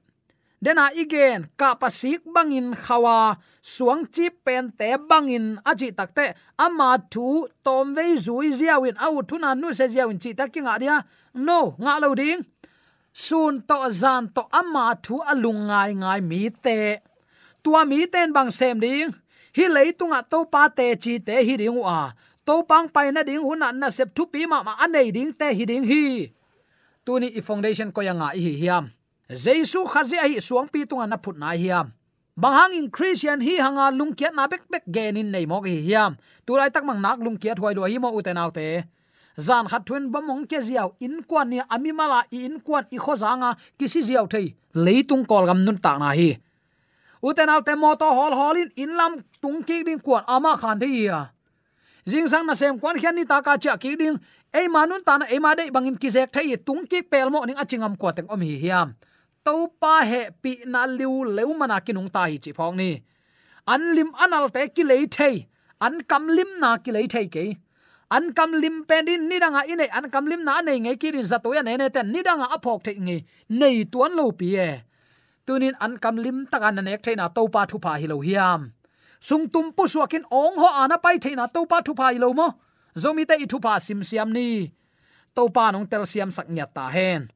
dena 0.63 0.85
igen, 1.01 1.47
ka 1.59 1.69
pasik 1.81 2.21
bangin 2.35 2.75
khawa. 2.75 3.37
Suang 3.61 4.03
chi 4.13 4.25
pen 4.45 4.71
te 4.79 4.89
bangin 5.09 5.45
aji 5.69 5.89
takte 5.97 6.25
ama 6.65 6.89
thu 7.13 7.47
tom 7.63 7.95
ve 7.95 8.05
zui 8.25 8.51
ziawin, 8.59 8.99
au 9.05 9.23
thuna 9.29 9.55
nu 9.55 9.67
se 9.77 9.85
ziawin 9.93 10.19
chi 10.23 10.33
takinga 10.39 10.75
dia. 10.81 10.97
No, 11.33 11.59
nga 11.79 11.93
lo 12.03 12.09
ding 12.15 12.43
sun 13.13 13.61
to 13.61 13.77
zan 13.93 14.33
to 14.33 14.41
ama 14.49 14.97
thu 14.97 15.21
alung 15.21 15.69
ngai 15.69 15.93
ngai 15.93 16.21
mi 16.21 16.49
te. 16.49 16.97
Tua 17.63 17.85
mi 17.85 18.05
ten 18.09 18.33
bang 18.33 18.51
sem 18.51 18.81
ding. 18.81 19.13
Hi 19.53 19.65
leitunga 19.69 20.25
to 20.25 20.45
pa 20.49 20.67
te 20.67 20.97
chi 20.97 21.21
te 21.21 21.45
hi 21.45 21.55
ding 21.57 21.77
wa. 21.77 22.11
To 22.45 22.65
pang 22.65 22.89
pai 22.89 23.13
na 23.13 23.21
ding 23.23 23.39
hun 23.39 23.61
na 23.61 23.89
sep 23.89 24.09
thu 24.15 24.25
pi 24.25 24.45
ma 24.49 24.65
ma 24.65 24.73
anei 24.81 25.13
ding 25.13 25.31
te 25.31 25.53
hi 25.53 25.63
ding 25.65 25.85
hi. 25.85 26.33
Tuni 27.05 27.29
i 27.37 27.41
foundation 27.41 27.93
ko 27.93 28.01
yanga 28.01 28.33
hi 28.33 28.51
hiam. 28.57 28.89
Jesu 29.29 29.85
khazi 29.85 30.17
ai 30.17 30.41
suang 30.41 30.67
pi 30.67 30.83
tunga 30.89 31.05
na 31.07 31.17
phut 31.21 31.37
na 31.37 31.53
hiam. 31.53 31.93
Bang 32.35 32.73
in 32.73 32.89
christian 32.89 33.39
hi 33.45 33.61
hanga 33.61 33.93
lungkiat 33.93 34.33
na 34.33 34.49
bek 34.49 34.65
bek 34.65 34.83
genin 34.89 35.29
nei 35.29 35.45
mo 35.45 35.61
hi 35.61 35.77
hiam. 35.85 36.17
Tu 36.45 36.57
lai 36.57 36.73
tak 36.73 36.83
mang 36.83 36.97
nak 36.97 37.21
lungkiat 37.21 37.61
huai 37.61 37.77
lo 37.77 37.85
hi 37.85 38.01
mo 38.01 38.09
uten 38.09 38.41
autte 38.41 38.89
zan 39.37 39.67
khat 39.67 39.85
thun 39.85 40.11
bomong 40.11 40.45
ke 40.47 40.61
ziaw 40.61 40.89
in 40.99 41.23
kwan 41.23 41.49
ni 41.49 41.61
ami 41.69 41.91
mala 41.91 42.23
in 42.31 42.59
kwan 42.59 42.85
i 42.91 42.97
khozanga 42.97 43.55
kisi 43.79 44.01
ziaw 44.01 44.25
thei 44.27 44.53
leitung 44.73 45.25
kol 45.25 45.45
gam 45.45 45.65
nun 45.65 45.77
ta 45.77 45.97
na 45.97 46.09
hi. 46.11 46.37
Uten 47.23 47.49
al 47.49 47.61
te 47.63 47.75
moto 47.75 48.05
hol 48.05 48.33
holin 48.35 48.69
in 48.75 48.91
lam 48.99 49.23
tung 49.41 49.63
ki 49.63 49.83
ding 49.83 49.99
kwan 49.99 50.23
ama 50.27 50.57
khan 50.57 50.79
thei 50.79 51.05
ya 51.05 51.33
jing 52.05 52.27
sang 52.27 52.45
na 52.45 52.53
sem 52.53 52.79
kwan 52.79 52.99
khian 52.99 53.15
ni 53.15 53.23
ta 53.25 53.41
ka 53.41 53.57
cha 53.57 53.77
ki 53.77 53.95
ding 53.95 54.19
ei 54.53 54.67
manun 54.67 55.03
ta 55.07 55.17
na 55.17 55.25
ei 55.25 55.39
ma 55.39 55.55
dei 55.55 55.69
bangin 55.71 55.95
ki 55.95 56.09
zek 56.09 56.31
thei 56.35 56.55
tung 56.67 56.83
ki 56.91 57.01
pel 57.01 57.29
mo 57.29 57.45
ning 57.45 57.57
achingam 57.63 57.95
ko 57.97 58.11
teng 58.11 58.27
om 58.29 58.41
hi 58.41 58.55
hiam. 58.63 58.93
To 59.45 59.67
pa 59.81 60.03
he 60.09 60.21
pi 60.41 60.51
na 60.65 60.85
liu 60.85 61.23
leu 61.37 61.51
mana 61.59 61.79
kinung 61.85 62.09
ta 62.15 62.23
hi 62.31 62.37
chi 62.43 62.51
phong 62.57 62.77
ni. 62.77 62.91
An 63.67 63.81
lim 63.95 64.09
anal 64.23 64.49
te 64.55 64.67
ki 64.75 64.83
lei 64.83 65.03
thei 65.15 65.47
an 65.85 66.01
kam 66.09 66.27
lim 66.27 66.51
na 66.59 66.77
ki 66.77 66.91
lei 66.91 67.07
thei 67.13 67.27
ke 67.27 67.45
an 68.11 68.33
kam 68.33 68.51
lim 68.51 68.83
pen 68.83 69.05
din 69.05 69.27
ni 69.29 69.39
danga 69.39 69.63
ine 69.67 69.87
an 69.91 70.09
kam 70.09 70.25
lim 70.25 70.43
na 70.43 70.61
nei. 70.61 70.79
Ngai 70.79 70.97
kirin 70.97 71.23
za 71.23 71.37
to 71.37 71.53
ya 71.53 71.61
nei 71.61 71.77
ne 71.77 71.89
ten 71.89 72.11
ni 72.11 72.23
danga 72.23 72.47
apok 72.55 72.83
the 72.83 72.93
ngi. 72.95 73.17
Nei 73.49 73.85
tuan 73.85 74.15
lo 74.15 74.31
pi 74.31 74.55
e. 74.57 74.83
Tunin 75.45 75.75
an 75.79 75.97
kam 75.99 76.15
lim 76.15 76.47
taka 76.51 76.71
na 76.71 76.81
nek 76.81 77.01
theina 77.03 77.29
to 77.35 77.47
pa 77.47 77.65
thu 77.65 77.77
pa 77.79 77.99
hi 77.99 78.07
lo 78.07 78.19
hiam. 78.19 78.71
Sung 79.19 79.47
tum 79.47 79.71
pu 79.75 79.83
suakin 79.87 80.23
ong 80.31 80.55
ho 80.61 80.67
ana 80.83 80.97
pai 80.97 81.19
theina 81.19 81.47
to 81.47 81.65
pa 81.65 81.81
thu 81.85 81.93
pa 81.93 82.11
hi 82.11 82.17
lo 82.17 82.33
mo. 82.33 82.47
Zomi 82.95 83.23
te 83.25 83.35
i 83.43 83.45
thu 83.51 83.59
pa 83.59 83.79
sim 83.79 84.03
siam 84.03 84.29
ni. 84.31 84.71
To 85.35 85.49
pa 85.49 85.71
nong 85.71 85.87
tel 85.91 86.05
siam 86.05 86.31
sak 86.31 86.47
nya 86.47 86.65
ta 86.65 86.87
hen. 86.87 87.31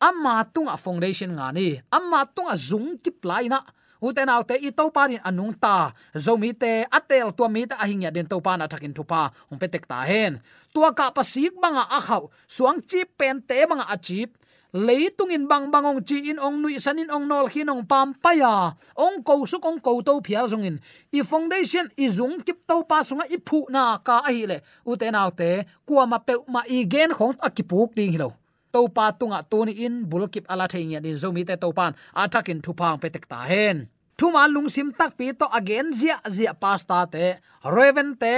Amma 0.00 0.44
tunga 0.54 0.76
foundation 0.76 1.32
nga 1.36 1.52
ni. 1.52 1.80
Amma 1.92 2.24
tunga 2.34 2.54
zung 2.56 2.98
kip 3.02 3.24
lai 3.24 3.48
na 3.52 3.60
uten 4.00 4.28
autte 4.28 4.56
i 4.56 4.70
to 4.72 4.90
pa 4.90 5.06
in 5.06 5.22
anung 5.24 5.54
ta. 5.54 5.92
Zomi 6.14 6.52
te 6.52 6.84
atel 6.90 7.32
tua 7.36 7.48
mi 7.48 7.66
ta 7.66 7.76
ahingya 7.76 8.10
den 8.10 8.26
to 8.26 8.40
pa 8.40 8.56
na 8.56 8.66
thakin 8.66 8.94
thupa. 8.96 9.30
Ong 9.52 9.60
petek 9.60 9.86
ta 9.86 10.02
hen. 10.08 10.40
Tua 10.74 10.92
ka 10.92 11.12
pasik 11.12 11.54
banga 11.62 11.84
a 11.88 12.00
khau 12.00 12.30
suang 12.48 12.80
chi 12.82 13.04
pen 13.18 13.42
te 13.42 13.66
banga 13.68 13.86
a 13.88 13.96
chip 13.96 14.40
leitungin 14.72 15.50
bang 15.50 15.66
bangong 15.70 16.02
chi 16.06 16.30
in 16.30 16.38
ong 16.38 16.62
nui 16.62 16.78
sanin 16.78 17.10
ong 17.10 17.26
nol 17.26 17.50
hin 17.50 17.70
ong 17.70 17.82
pam 17.90 18.14
paya 18.14 18.74
ong 18.94 19.22
ko 19.26 19.42
su 19.46 19.58
ong 19.58 19.82
ko 19.82 19.98
to 20.02 20.22
phial 20.22 20.46
zongin. 20.46 20.78
I 21.12 21.22
foundation 21.26 21.90
i 21.98 22.06
zung 22.06 22.38
kip 22.46 22.62
to 22.66 22.82
pa 22.86 23.02
sunga 23.02 23.26
i 23.26 23.38
phu 23.38 23.66
na 23.68 23.98
ka 23.98 24.22
a 24.22 24.30
hi 24.30 24.46
le 24.46 24.62
uten 24.86 25.14
autte 25.14 25.66
kwa 25.86 26.06
ma 26.06 26.18
pe 26.18 26.38
ma 26.46 26.62
i 26.70 26.86
gen 26.86 27.10
khong 27.10 27.34
akipuk 27.42 27.94
ding 27.98 28.14
hilo 28.14 28.39
to 28.72 28.88
pa 28.96 29.10
tunga 29.12 29.40
tuni 29.50 29.72
in 29.86 30.06
bulkip 30.10 30.44
ala 30.52 30.66
theinga 30.72 31.02
din 31.02 31.16
zomi 31.22 31.42
te 31.46 31.54
to 31.56 31.68
pan 31.72 31.92
atakin 32.14 32.60
thupang 32.64 32.98
petek 33.02 33.24
ta 33.30 33.44
hen. 33.50 33.88
Thuma 34.18 34.44
lungsim 34.54 34.92
tak 34.98 35.16
pi 35.18 35.32
to 35.32 35.46
again 35.58 35.92
zia 35.92 36.16
zia 36.28 36.52
pasta 36.52 37.08
te. 37.12 37.26
Raven 37.64 38.16
te 38.22 38.34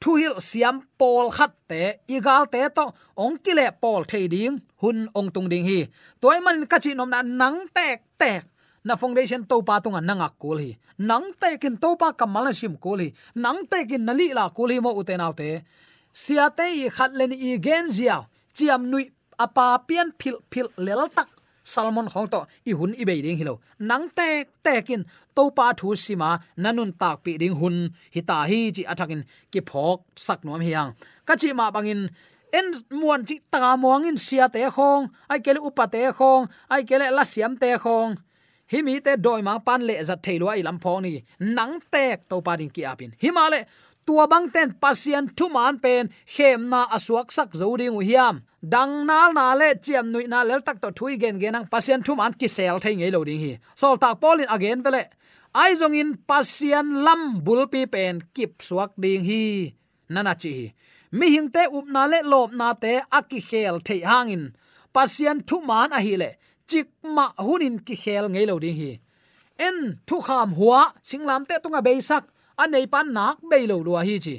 thu 0.00 0.16
hil 0.20 0.36
siam 0.40 0.82
pol 0.98 1.30
khat 1.30 1.52
te. 1.70 1.82
Igal 2.08 2.50
te 2.52 2.66
to 2.76 2.84
ong 3.16 3.36
kile 3.44 3.66
pol 3.82 4.02
thading 4.10 4.58
hun 4.82 4.98
ong 5.14 5.30
tung 5.34 5.48
ding 5.52 5.66
hi. 5.70 5.80
Toy 6.20 6.38
man 6.44 6.66
ka 6.66 6.78
chi 6.82 6.94
nom 6.94 7.10
na 7.10 7.22
nang 7.22 7.58
tek 7.76 8.02
tek. 8.18 8.42
Na 8.84 8.96
foundation 8.96 9.44
to 9.44 9.62
pa 9.62 9.78
tunga 9.78 10.00
nanga 10.00 10.28
kul 10.40 10.58
hi. 10.58 10.70
Nang 10.98 11.30
te 11.40 11.58
kin 11.62 11.76
to 11.76 11.96
pa 12.00 12.12
kamal 12.12 12.44
na 12.48 12.52
sim 12.52 12.74
kul 12.84 12.98
hi. 13.04 13.08
Nang 13.34 13.68
te 13.70 13.84
kin 13.88 14.02
nali 14.08 14.32
la 14.34 14.48
kul 14.56 14.70
hi 14.72 14.80
mo 14.80 14.90
uten 15.00 15.20
autte 15.20 15.62
sia 16.12 16.50
te 16.50 16.66
i 16.82 16.88
khat 16.90 17.14
len 17.14 17.32
i 17.32 17.58
gen 17.62 17.86
zia. 17.86 18.26
Chiam 18.54 18.90
nui 18.90 19.04
apa 19.44 19.66
pian 19.88 20.08
phil 20.20 20.36
phil 20.50 20.68
lel 20.86 21.02
tak 21.16 21.28
salmon 21.72 22.08
khong 22.12 22.28
to 22.32 22.40
i 22.70 22.72
hun 22.78 22.92
i 23.00 23.04
be 23.08 23.14
ding 23.24 23.38
hilo 23.40 23.54
nang 23.88 24.06
te, 24.18 24.28
tekin 24.64 25.02
to 25.36 25.50
pa 25.56 25.66
thu 25.78 25.88
sima 26.04 26.30
nanun 26.62 26.90
tak 27.00 27.16
pi 27.24 27.32
ding 27.42 27.56
hun. 27.60 27.76
Hi 28.14 28.20
ta 28.28 28.38
hi 28.50 28.60
chi 28.76 28.82
athakin 28.92 29.22
ki 29.52 29.60
phok 29.68 29.98
sak 30.26 30.40
nom 30.44 30.60
hiang. 30.66 30.90
Ka 31.26 31.34
chi 31.40 31.48
ma 31.58 31.66
bangin, 31.74 32.02
en 32.58 32.66
muan 33.00 33.20
chi 33.28 33.36
ta 33.52 33.76
mong 33.82 34.04
in 34.08 34.18
sia 34.26 34.46
te 34.54 34.62
khong, 34.76 35.04
ai 35.32 35.40
kele 35.44 35.60
upa 35.68 35.84
te 35.94 36.02
khong, 36.18 36.42
ai 36.74 36.82
kele 36.88 37.06
la 37.16 37.24
siam 37.32 37.52
te 37.62 37.70
khong. 37.84 38.10
Hi 38.72 38.78
mi 38.86 38.94
te 39.06 39.12
doi 39.26 39.40
mang 39.48 39.60
pan 39.66 39.80
le 39.88 39.94
za 40.08 40.14
thailo 40.24 40.46
ai 40.54 40.62
lam 40.66 40.78
phong 40.82 41.02
ni. 41.04 41.12
Nang 41.56 41.74
tek 41.92 42.18
to 42.30 42.36
pa 42.46 42.52
ding 42.60 42.72
ki 42.74 42.82
apin. 42.90 43.10
Hi 43.22 43.30
ma 43.36 43.44
le 43.52 43.60
tua 44.10 44.26
bang 44.26 44.46
ten 44.54 44.68
pasien 44.82 45.24
thu 45.38 45.46
man 45.56 45.74
pen 45.84 46.04
khem 46.34 46.60
na 46.72 46.80
asuak 46.96 47.28
sak 47.36 47.50
zo 47.60 47.76
ding 47.80 47.98
hiam. 48.08 48.34
Dang 48.74 48.94
nal 49.08 49.30
na 49.38 49.54
le 49.60 49.68
chiam 49.84 50.06
nui 50.12 50.26
na 50.32 50.38
lel 50.48 50.60
tak 50.66 50.78
to 50.82 50.88
thui 50.98 51.14
gen 51.22 51.36
gen 51.42 51.54
ang 51.58 51.66
pasien 51.72 52.00
thu 52.06 52.12
man 52.20 52.32
ki 52.40 52.48
sel 52.56 52.76
thei 52.84 52.94
ngei 52.98 53.12
lo 53.14 53.20
ding 53.28 53.40
hi. 53.44 53.52
Sol 53.80 53.96
tak 54.02 54.14
polin 54.22 54.50
again 54.56 54.82
vele. 54.84 55.02
Ai 55.62 55.72
zong 55.80 55.96
in 56.00 56.10
pasien 56.30 56.86
lam 57.06 57.22
bul 57.44 57.62
pi 57.72 57.80
pen 57.94 58.14
kip 58.34 58.52
suak 58.66 58.90
ding 59.02 59.24
hi. 59.30 59.44
Nana 60.14 60.34
chi 60.42 60.54
mi 61.18 61.26
hing 61.34 61.48
te 61.54 61.62
up 61.76 61.86
na 61.94 62.02
le 62.12 62.18
lop 62.32 62.50
na 62.60 62.68
te 62.82 62.92
aki 63.18 63.40
khel 63.48 63.76
thei 63.86 64.00
hangin 64.10 64.44
pasien 64.94 65.36
thu 65.48 65.56
man 65.70 65.90
a 65.98 66.00
hi 66.06 66.14
le. 66.22 66.30
Chik 66.70 66.88
ma 67.16 67.26
hunin 67.46 67.76
ki 67.86 67.94
khel 68.02 68.24
ngei 68.32 68.46
lo 68.50 68.58
ding 68.64 68.78
hi. 68.82 68.92
En 69.66 69.76
thu 70.08 70.16
kham 70.26 70.50
huwa 70.58 70.80
singlam 71.08 71.42
te 71.48 71.54
tunga 71.62 71.80
beisak 71.88 72.24
anei 72.62 72.86
pan 72.92 73.06
nak 73.16 73.36
beilo 73.50 73.76
lo 73.86 73.96
hi 74.08 74.16
chi. 74.24 74.36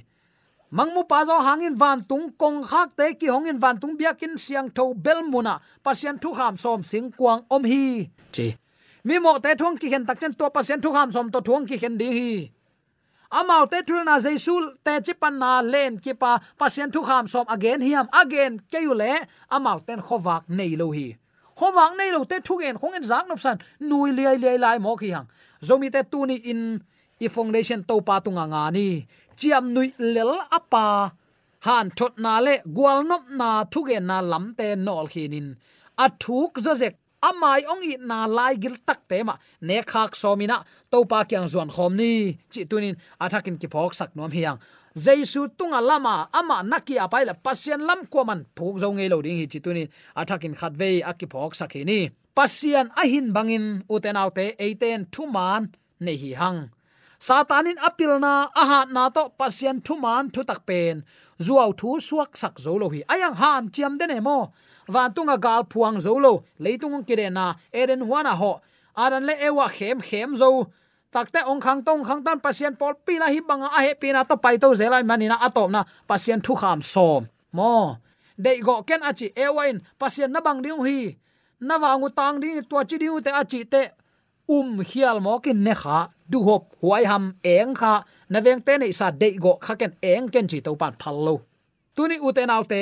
Mangmu 0.71 1.03
pa 1.12 1.19
zo 1.27 1.36
hangin 1.47 1.75
van 1.75 1.99
tung 2.10 2.31
kong 2.41 2.63
khak 2.63 2.95
te 2.95 3.05
ki 3.19 3.27
hongin 3.27 3.60
van 3.63 3.75
tung 3.81 3.97
biakin 3.99 4.34
siang 4.43 4.69
tho 4.75 4.93
bel 5.05 5.19
muna 5.31 5.60
pasien 5.84 6.15
thu 6.21 6.29
ham 6.39 6.55
som 6.63 6.79
sing 6.91 7.12
kwang 7.12 7.41
om 7.55 7.63
hi 7.71 8.07
chi. 8.31 8.47
Mi 9.03 9.19
mo 9.19 9.38
te 9.43 9.51
thong 9.55 9.75
ki 9.81 9.88
hen 9.91 10.05
tak 10.05 10.19
chen 10.21 10.34
to 10.34 10.45
pasien 10.55 10.79
thu 10.81 10.93
ham 10.97 11.12
som 11.12 11.27
to 11.34 11.39
thong 11.47 11.65
ki 11.67 11.77
hen 11.81 11.97
ding 11.97 12.13
hi. 12.13 12.31
Amau 13.31 13.65
te 13.71 13.79
thul 13.88 14.03
na 14.03 14.19
jaisul, 14.19 14.63
te 14.84 14.99
chipan 15.05 15.39
na 15.39 15.62
len 15.62 15.99
ki 15.99 16.13
pa 16.13 16.39
pasien 16.60 16.91
thu 16.91 17.01
ham 17.03 17.27
som 17.27 17.45
again, 17.47 17.81
hiam 17.81 18.07
again 18.21 18.60
ke 18.71 18.79
yu 18.84 18.93
le 18.93 19.13
amau 19.49 19.79
ten 19.88 19.99
khowak 19.99 20.43
nei 20.47 20.75
lo 20.75 20.91
hi. 20.91 21.17
Khowak 21.55 21.97
nei 21.97 22.12
lo 22.12 22.23
te 22.23 22.39
thu 22.39 22.60
gen 22.62 22.77
khong 22.79 22.95
en 22.99 23.03
zak 23.03 23.27
nop 23.27 23.39
san, 23.39 23.57
nui 23.79 24.12
liai 24.12 24.38
liai 24.38 24.57
lai 24.57 24.77
mo 24.79 24.95
ki 24.95 25.10
hang. 25.15 25.27
Zomi 25.62 25.91
te 25.91 26.03
tu 26.03 26.25
ni 26.25 26.36
in 26.51 26.84
i 27.23 27.27
foundation 27.36 27.81
to 27.89 27.95
pa 28.07 28.15
tunga 28.25 28.45
nga 28.51 28.63
ni. 28.75 28.88
Chiam 29.38 29.65
nui 29.73 29.93
lel 30.13 30.34
apa. 30.57 30.86
Han 31.65 31.88
thot 31.97 32.13
na 32.23 32.34
le 32.45 32.53
gwal 32.75 32.99
nop 33.10 33.23
na 33.39 33.49
thuge 33.71 33.97
na 34.10 34.17
lamte 34.31 34.67
nol 34.86 35.05
khinin 35.13 35.47
a 36.03 36.05
thuk 36.23 36.51
zo 36.65 36.73
zek 36.81 36.95
amai 37.29 37.62
ong 37.71 37.84
i 37.91 37.93
na 38.10 38.25
lai 38.38 38.53
gil 38.63 38.75
tak 38.88 39.01
te 39.10 39.17
ma. 39.27 39.36
Ne 39.67 39.77
khak 39.91 40.12
somina 40.21 40.57
to 40.91 41.05
pa 41.12 41.19
kyang 41.29 41.47
zon 41.53 41.69
khom 41.75 41.93
ni. 42.01 42.13
Chi 42.53 42.62
tunin 42.69 42.95
athakin 43.23 43.57
ki 43.62 43.67
phok 43.73 43.93
sak 43.99 44.12
nom 44.17 44.31
hiang. 44.38 44.57
Jaisu 45.05 45.41
tunga 45.57 45.79
lama, 45.89 46.27
ama 46.39 46.57
naki 46.71 46.95
apai 47.05 47.23
la 47.29 47.34
pasien 47.45 47.81
lam 47.88 48.01
ko 48.12 48.25
man 48.27 48.41
phuk 48.57 48.75
zo 48.81 48.88
ngei 48.91 49.10
lo 49.13 49.21
ding 49.25 49.39
hi 49.41 49.45
chi 49.51 49.60
tunin 49.65 49.88
athakin 50.21 50.53
khat 50.60 50.73
ve 50.81 50.89
aki 51.12 51.25
phok 51.34 51.51
sak 51.60 51.71
hi 51.75 51.84
ni. 51.89 51.99
Pasien 52.38 52.88
ahin 53.01 53.27
bangin 53.36 53.65
uten 53.93 54.17
autte 54.21 54.45
eiten 54.65 55.01
thuman 55.13 55.62
nei 56.03 56.17
hi 56.23 56.31
hang 56.41 56.60
satanin 57.27 57.77
apilna 57.88 58.49
aha 58.62 58.79
na 58.89 59.03
to 59.15 59.23
pasien 59.39 59.77
thuman 59.86 60.25
thu 60.34 60.41
tak 60.49 60.65
pen. 60.67 61.05
Zuaw 61.45 61.71
thu 61.79 61.89
suak 62.07 62.31
sak 62.41 62.55
zolo 62.65 62.88
hi. 62.93 62.99
Ayang 63.13 63.36
ham 63.41 63.63
chiam 63.73 63.93
de 63.99 64.19
mo. 64.21 64.39
Van 64.93 65.13
tunga 65.15 65.38
gal 65.38 65.63
phuang 65.71 65.97
zolo 66.05 66.43
leitung 66.63 67.05
kire 67.07 67.27
na 67.29 67.45
eren 67.71 68.01
huana 68.07 68.34
ho. 68.41 68.51
Aran 69.03 69.23
le 69.29 69.34
ewa 69.47 69.65
khem 69.69 70.01
khem 70.01 70.36
zo. 70.41 70.49
Takte 71.13 71.43
ong 71.43 71.62
khang 71.62 71.81
tong 71.84 72.03
khang 72.07 72.23
tan 72.23 72.39
pasien 72.39 72.73
pol 72.79 72.93
pila 73.05 73.27
hi 73.34 73.39
banga 73.49 73.67
a 73.77 73.79
he 73.86 73.93
pina 74.01 74.23
to 74.23 74.36
pai 74.43 74.55
to 74.57 74.67
zelai 74.79 75.03
manina 75.03 75.38
atop 75.45 75.69
na 75.69 75.84
pasien 76.10 76.39
thu 76.45 76.53
kham 76.55 76.79
som 76.81 77.27
mo. 77.51 77.97
Dei 78.43 78.62
go 78.65 78.81
ken 78.88 79.03
achi 79.03 79.27
ewain 79.36 79.77
pasien 79.99 80.31
na 80.31 80.39
bang 80.41 80.62
ding 80.63 80.81
hi. 80.88 81.17
Na 81.60 81.75
wangu 81.77 82.10
tang 82.15 82.39
ding 82.41 82.63
tua 82.69 82.81
chi 82.89 82.97
ding 82.97 83.21
te 83.25 83.29
achi 83.41 83.60
te 83.65 83.81
um 84.47 84.79
hial 84.89 85.19
mo 85.19 85.39
kin 85.43 85.63
ne 85.63 85.73
kha 85.75 85.99
du 86.31 86.39
hop 86.47 86.63
huai 86.81 87.03
ham 87.11 87.25
eng 87.55 87.73
kha. 87.79 87.93
Na 88.31 88.39
veng 88.45 88.61
te 88.65 88.73
nei 88.77 88.91
sa 88.99 89.07
de 89.21 89.29
go 89.43 89.51
kha 89.65 89.73
ken 89.81 89.93
eng 90.11 90.25
ken 90.33 90.45
chi 90.51 90.59
to 90.65 90.71
pan 90.81 90.95
phal 91.01 91.17
lo 91.27 91.35
tuni 91.95 92.17
u 92.27 92.29
te 92.37 92.43
nau 92.51 92.63
te 92.71 92.81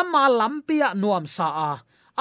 ama 0.00 0.22
lampia 0.38 0.88
nuam 1.02 1.24
sa 1.36 1.46
a. 1.68 1.70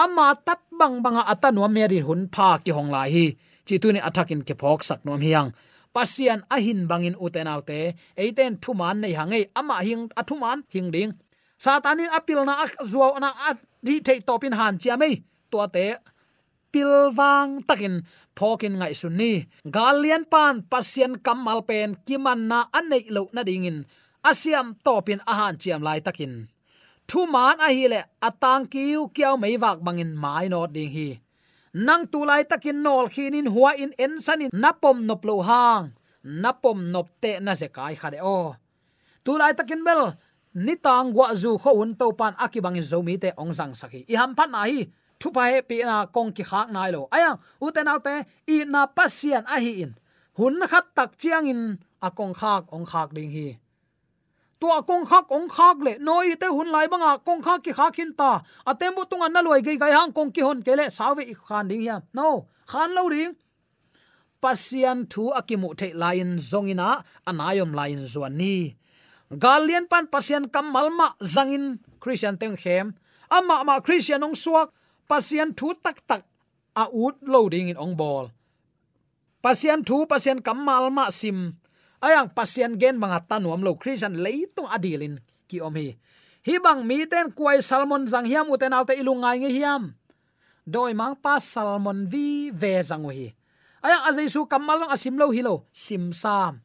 Amma 0.03 0.27
tat 0.45 0.61
bang 0.79 0.95
banga 1.03 1.23
ata 1.31 1.49
nuam 1.51 1.71
meri 1.75 1.99
hun 2.07 2.21
pha 2.35 2.49
ki 2.63 2.71
hong 2.77 2.91
lai 2.95 3.09
hi. 3.15 3.25
Chi 3.67 3.75
tu 3.81 3.87
ni 3.93 3.99
athakin 4.07 4.41
ke 4.47 4.53
phok 4.61 4.79
sak 4.87 4.99
nuam 5.05 5.21
hiang. 5.25 5.49
Pasian 5.93 6.39
ahin 6.55 6.79
bangin 6.89 7.15
uten 7.25 7.51
autte 7.53 7.79
eiten 8.21 8.53
thuman 8.63 8.97
nei 9.03 9.13
hangai 9.19 9.43
ama 9.59 9.75
hing 9.87 10.03
athuman 10.19 10.59
hing 10.73 10.89
ding. 10.95 11.11
Satanin 11.63 12.11
apil 12.17 12.39
na 12.47 12.53
zuaw 12.91 13.13
na 13.23 13.29
a 13.47 13.49
di 13.85 13.95
thei 14.05 14.19
topin 14.27 14.55
han 14.59 14.73
chiamei 14.81 15.15
to 15.51 15.57
te 15.75 15.85
pilwang 16.71 17.61
takin, 17.67 18.01
phokin 18.33 18.79
ngai 18.79 18.95
sunni 18.95 19.45
galian 19.67 20.23
pan 20.25 20.63
pasien 20.65 21.19
kamal 21.19 21.61
pen 21.67 21.99
kiman 22.07 22.47
na 22.47 22.65
anei 22.71 23.05
lo 23.11 23.27
na 23.35 23.43
dingin. 23.43 23.85
Asiam 24.21 24.77
topin 24.85 25.19
ahan 25.25 25.57
chiam 25.57 25.81
lai 25.81 25.99
takin. 25.99 26.45
Thu 27.09 27.25
man 27.25 27.57
a 27.57 27.73
hi 27.73 27.85
le 27.89 28.01
atang 28.21 28.69
kiu 28.69 29.09
kiao 29.09 29.35
mei 29.35 29.57
wak 29.57 29.81
bangin 29.81 30.13
mai 30.13 30.45
no 30.47 30.69
ding 30.69 30.93
hi. 30.93 31.19
Nang 31.73 32.05
tu 32.11 32.21
lai 32.29 32.43
takin 32.45 32.83
nol 32.85 33.09
khinin 33.09 33.49
huwa 33.49 33.71
in 33.75 33.91
en 33.97 34.21
sanin. 34.21 34.53
Napom 34.53 35.09
nop 35.09 35.25
lo 35.25 35.41
hang. 35.41 35.91
Napom 36.23 36.93
nop 36.93 37.07
te 37.21 37.39
na 37.41 37.57
se 37.57 37.67
kai 37.67 37.95
khade 37.97 38.19
o. 38.21 38.53
Tu 39.25 39.31
lai 39.41 39.53
takin 39.57 39.81
bel, 39.81 40.13
nitang 40.53 41.13
wa 41.17 41.33
zu 41.33 41.57
kho 41.57 41.71
un 41.81 41.95
to 41.97 42.13
pan 42.13 42.33
akibangin 42.37 42.85
zomi 42.85 43.17
te 43.17 43.29
ong 43.41 43.53
sang 43.57 43.73
saki 43.73 44.05
i 44.05 44.13
ham 44.19 44.35
pan 44.37 44.51
na 44.53 44.69
hi 44.69 44.85
thu 45.21 45.29
pa 45.35 45.43
he 45.51 45.59
pi 45.69 45.77
na 45.89 45.97
kong 46.15 46.31
ki 46.35 46.43
khak 46.51 46.67
nai 46.75 46.89
lo. 46.95 47.01
Aya, 47.15 47.31
u 47.65 47.67
te 47.75 47.81
nau 47.87 47.99
te, 48.05 48.15
i 48.55 48.57
na 48.73 48.81
pasian 48.97 49.43
a 49.55 49.57
hi 49.65 49.73
in. 49.83 49.91
Hun 50.37 50.55
khat 50.71 50.85
tak 50.97 51.11
chiang 51.21 51.47
in 51.53 51.61
a 52.01 52.09
kong 52.19 52.33
khak 52.41 52.63
ong 52.75 52.85
khak 52.91 53.09
ding 53.15 53.31
hi. 53.37 53.47
Tua 54.59 54.81
kong 54.89 55.05
khak 55.09 55.25
ong 55.35 55.47
khak 55.55 55.77
le 55.85 55.93
noi 56.07 56.35
te 56.41 56.47
hun 56.55 56.69
lai 56.75 56.87
banga 56.91 57.11
kong 57.27 57.41
khak 57.45 57.59
ki 57.65 57.71
khak 57.79 57.93
hin 57.99 58.11
ta. 58.19 58.31
Atem 58.69 58.91
bu 58.95 59.03
tunga 59.09 59.27
na 59.29 59.41
loi 59.41 59.61
gai 59.67 59.77
gai 59.81 59.91
hang 59.97 60.11
kong 60.17 60.31
ki 60.35 60.41
hon 60.47 60.59
kele 60.65 60.85
sawe 60.97 61.21
i 61.33 61.35
khan 61.47 61.67
ding 61.69 61.83
ya 61.89 61.95
no, 62.17 62.27
khan 62.71 62.89
lo 62.97 63.03
ring 63.13 63.33
pasian 64.41 64.97
thu 65.11 65.23
akimu 65.39 65.69
the 65.79 65.93
lain 65.93 66.29
zongina 66.49 66.89
anayom 67.29 67.71
lain 67.79 67.99
zuani 68.13 68.57
galian 69.43 69.85
pan 69.91 70.05
pasian 70.13 70.43
kamalma 70.53 71.07
zangin 71.21 71.79
christian 72.01 72.35
teng 72.41 72.57
khem. 72.57 72.93
Ama 73.31 73.63
ma 73.63 73.79
christian 73.79 74.23
ong 74.27 74.35
suak 74.35 74.67
pasian 75.11 75.51
thu 75.51 75.75
tak 75.75 75.99
tak, 76.07 76.23
a 76.71 76.87
ut 76.87 77.19
loading 77.27 77.67
in 77.67 77.75
ong 77.75 77.99
ball. 77.99 78.31
Pasian 79.43 79.83
thu 79.83 80.07
pasian 80.07 80.39
kamal 80.39 80.87
ma 80.87 81.11
sim. 81.11 81.59
Ayang 81.99 82.31
pasian 82.31 82.79
gen 82.79 82.95
mga 82.95 83.27
tanuam 83.27 83.59
lo 83.59 83.75
christian 83.75 84.15
leitung 84.15 84.71
adilin, 84.71 85.19
ki 85.51 85.59
om 85.59 85.75
hi. 85.75 85.99
Hi 86.47 86.55
bang 86.63 86.87
mi 86.87 87.03
ten 87.11 87.27
kuai 87.35 87.59
salmon 87.59 88.07
jang 88.07 88.23
hiam 88.23 88.47
uten 88.47 88.71
alte 88.71 88.95
ilungai 88.95 89.43
nge 89.43 89.51
hiam. 89.51 89.83
Doi 90.63 90.95
mang 90.95 91.19
pa 91.19 91.43
salmon 91.43 92.07
vi 92.07 92.49
ve 92.55 92.79
jang 92.79 93.03
hi. 93.11 93.35
Ayang 93.83 94.03
azai 94.07 94.31
su 94.31 94.47
kamal 94.47 94.79
long 94.79 94.93
asim 94.95 95.19
lo 95.19 95.27
hilo 95.35 95.67
sim 95.75 96.15
sam. 96.15 96.63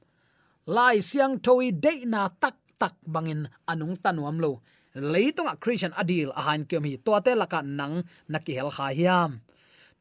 Lai 0.71 1.03
siang 1.03 1.43
toi 1.43 1.75
de 1.75 2.07
na 2.07 2.31
tak 2.31 2.57
tak 2.79 2.95
bangin 3.03 3.51
anung 3.67 3.99
tanuam 3.99 4.39
lo. 4.39 4.63
Leitung 4.97 5.49
a 5.53 5.55
christian 5.57 5.93
adil 5.93 6.33
a 6.33 6.41
han 6.49 6.65
kem 6.65 6.85
hi 6.89 6.97
to 7.05 7.13
te 7.25 7.33
laka 7.37 7.61
nang 7.79 7.95
nakihel 8.33 8.71
kha 8.77 8.87
hiam 8.99 9.31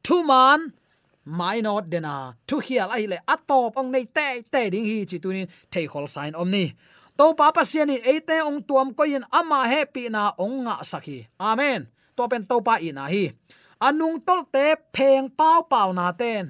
thu 0.05 0.23
man 0.23 0.59
mai 1.25 1.59
not 1.65 1.85
dena 1.91 2.15
thu 2.47 2.59
hial 2.65 2.89
a 2.93 2.97
hi 3.01 3.05
le 3.13 3.17
atop 3.33 3.75
ong 3.79 3.89
nei 3.91 4.05
te 4.17 4.27
te 4.53 4.61
ding 4.73 4.87
hi 4.91 4.97
chi 5.09 5.17
tunin 5.23 5.47
thei 5.71 5.85
khol 5.91 6.07
sign 6.15 6.33
om 6.41 6.49
ni 6.55 6.65
to 7.17 7.25
pa 7.39 7.47
pa 7.55 7.63
sian 7.71 7.87
ni 7.91 7.97
ate 8.13 8.37
ong 8.49 8.59
tuam 8.67 8.87
ko 8.97 9.03
yin 9.11 9.25
ama 9.39 9.59
happy 9.73 10.03
na 10.15 10.23
ong 10.43 10.55
nga 10.65 10.75
sakhi 10.91 11.17
amen 11.49 11.81
to 12.15 12.23
pen 12.31 12.43
to 12.49 12.57
pa 12.67 12.75
ina 12.87 13.03
hi 13.13 13.25
anung 13.87 14.17
tol 14.27 14.41
te 14.53 14.65
pheng 14.95 15.27
pau 15.39 15.59
pau 15.71 15.89
na 15.97 16.11
ten 16.21 16.43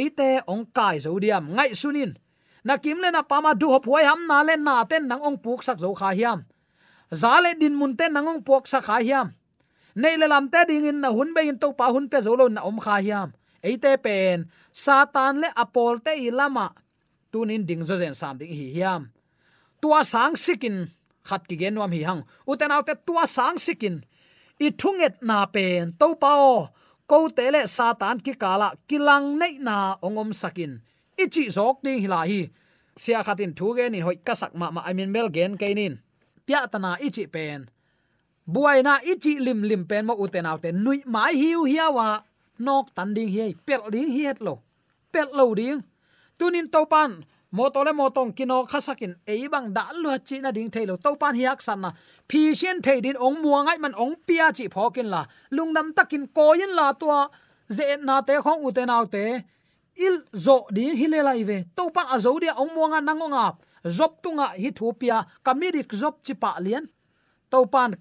ate 0.00 0.30
ong 0.52 0.64
kai 0.76 0.96
zo 1.04 1.10
diam 1.24 1.44
ngai 1.56 1.72
sunin 1.80 2.12
na 2.64 2.74
kim 2.82 2.98
le 3.04 3.08
na 3.12 3.22
pama 3.30 3.52
du 3.60 3.68
hop 3.74 3.84
huai 3.88 4.04
ham 4.08 4.20
na 4.30 4.38
le 4.48 4.54
na 4.56 4.84
ten 4.90 5.04
nang 5.10 5.22
ong 5.28 5.38
puk 5.44 5.60
sak 5.66 5.78
zo 5.84 5.92
kha 6.00 6.10
hiam 6.18 6.38
zale 7.14 7.54
din 7.58 7.74
mun 7.74 7.96
ten 7.96 8.12
nang 8.12 8.28
ong 8.28 8.42
puk 8.42 8.66
sak 8.66 8.84
kha 8.86 8.98
hiam. 9.00 9.28
Nei 9.94 10.18
le 10.18 10.26
lam 10.26 10.50
te 10.50 10.60
ding 10.68 10.86
in 10.90 10.98
na 11.00 11.10
hun 11.14 11.30
be 11.34 11.46
in 11.46 11.58
to 11.58 11.72
pa 11.72 11.86
hun 11.94 12.10
pe 12.10 12.18
zolo 12.26 12.50
na 12.50 12.62
om 12.66 12.78
kha 12.82 12.98
hiam. 12.98 13.30
Eite 13.64 13.96
pen, 14.04 14.50
satan 14.72 15.40
le 15.42 15.48
apol 15.56 16.02
te 16.04 16.12
ilama 16.28 16.74
tunin 17.32 17.64
ding 17.66 17.82
zo 17.88 17.96
zen 17.96 18.14
sam 18.14 18.38
ding 18.38 18.52
hi 18.52 18.66
hiam. 18.76 19.10
Tua 19.80 20.04
sang 20.04 20.36
sikin, 20.36 20.76
khat 21.28 21.42
ki 21.48 21.56
gen 21.56 21.78
hi 21.78 22.02
hang. 22.08 22.22
Uten 22.46 22.74
autte 22.74 22.94
tua 23.06 23.26
sang 23.26 23.56
sikin. 23.56 24.04
I 24.60 24.70
thunget 24.70 25.22
na 25.22 25.46
pen 25.46 25.94
to 25.98 26.14
pao 26.14 26.70
ko 27.10 27.28
te 27.28 27.50
le 27.50 27.66
satan 27.66 28.20
ki 28.20 28.34
kala 28.34 28.68
kilang 28.88 29.38
nei 29.40 29.58
na 29.58 29.96
ongom 30.02 30.30
sakin. 30.34 30.82
Ichi 31.18 31.50
zok 31.56 31.82
ding 31.84 31.98
hi 32.02 32.08
la 32.14 32.22
hi. 32.30 32.40
Sia 32.96 33.22
khatin 33.26 33.52
thu 33.58 33.74
ge 33.76 33.90
ni 33.90 34.00
hoi 34.06 34.16
kasak 34.26 34.52
ma 34.54 34.70
ma 34.70 34.80
i 34.90 34.92
mean 34.94 35.10
mel 35.10 35.28
gen 35.36 35.58
kainin 35.58 36.03
pya 36.46 36.60
tana 36.72 36.96
ichi 37.06 37.26
pen. 37.26 37.60
Buaina 38.46 39.00
ichi 39.12 39.32
lim 39.40 39.62
lim 39.62 39.84
pen 39.90 40.06
mo 40.06 40.14
uten 40.24 40.46
autte 40.46 40.70
nui 40.84 40.98
mai 41.06 41.34
hiu 41.40 41.64
hiawa 41.64 42.22
nok 42.58 42.86
tan 42.96 43.14
ding 43.16 43.30
hi 43.34 43.54
pel 43.66 43.82
ding 43.94 44.10
hi 44.14 44.22
het 44.28 44.40
lo. 44.46 44.54
Pel 45.12 45.28
lo 45.32 45.54
ding. 45.54 45.80
Tunin 46.38 46.68
topan 46.74 47.10
mo 47.56 47.68
tole 47.74 47.92
mo 47.92 48.08
tong 48.10 48.32
kino 48.36 48.66
khasakin 48.70 49.14
e 49.26 49.48
bang 49.48 49.72
da 49.76 49.84
lu 50.02 50.10
chi 50.26 50.36
na 50.38 50.50
ding 50.50 50.70
thailo 50.74 50.94
topan 51.04 51.34
hiak 51.34 51.62
san 51.62 51.80
na, 51.80 51.90
phi 52.28 52.54
shen 52.54 52.82
thei 52.82 53.00
din 53.00 53.16
ong 53.16 53.36
muangai 53.42 53.78
man 53.78 53.94
ong 53.94 54.14
pia 54.26 54.46
chi 54.56 54.64
phokin 54.74 55.08
la. 55.14 55.22
Lungnam 55.56 55.94
takin 55.96 56.24
koyin 56.36 56.72
la 56.78 56.92
tua, 57.00 57.20
ze 57.76 57.96
na 57.96 58.20
te 58.20 58.34
khong 58.44 58.62
u 58.66 58.70
te. 59.14 59.44
Il 59.96 60.16
zo 60.34 60.66
ding 60.76 60.96
hi 60.96 61.06
le 61.06 61.20
lai 61.22 61.44
ve. 61.44 61.64
To 61.76 61.90
pan 61.94 62.06
a 62.14 62.18
dia 62.18 62.52
ong 62.62 62.70
muanga 62.74 63.00
nangonga 63.00 63.56
zop 63.86 64.22
tunga 64.22 64.52
hi 64.56 64.70
thupia 64.70 65.24
comedic 65.44 65.92
zop 65.92 66.22
chipa 66.22 66.56
lian. 66.60 66.88
To 67.50 67.66
pan 67.66 67.94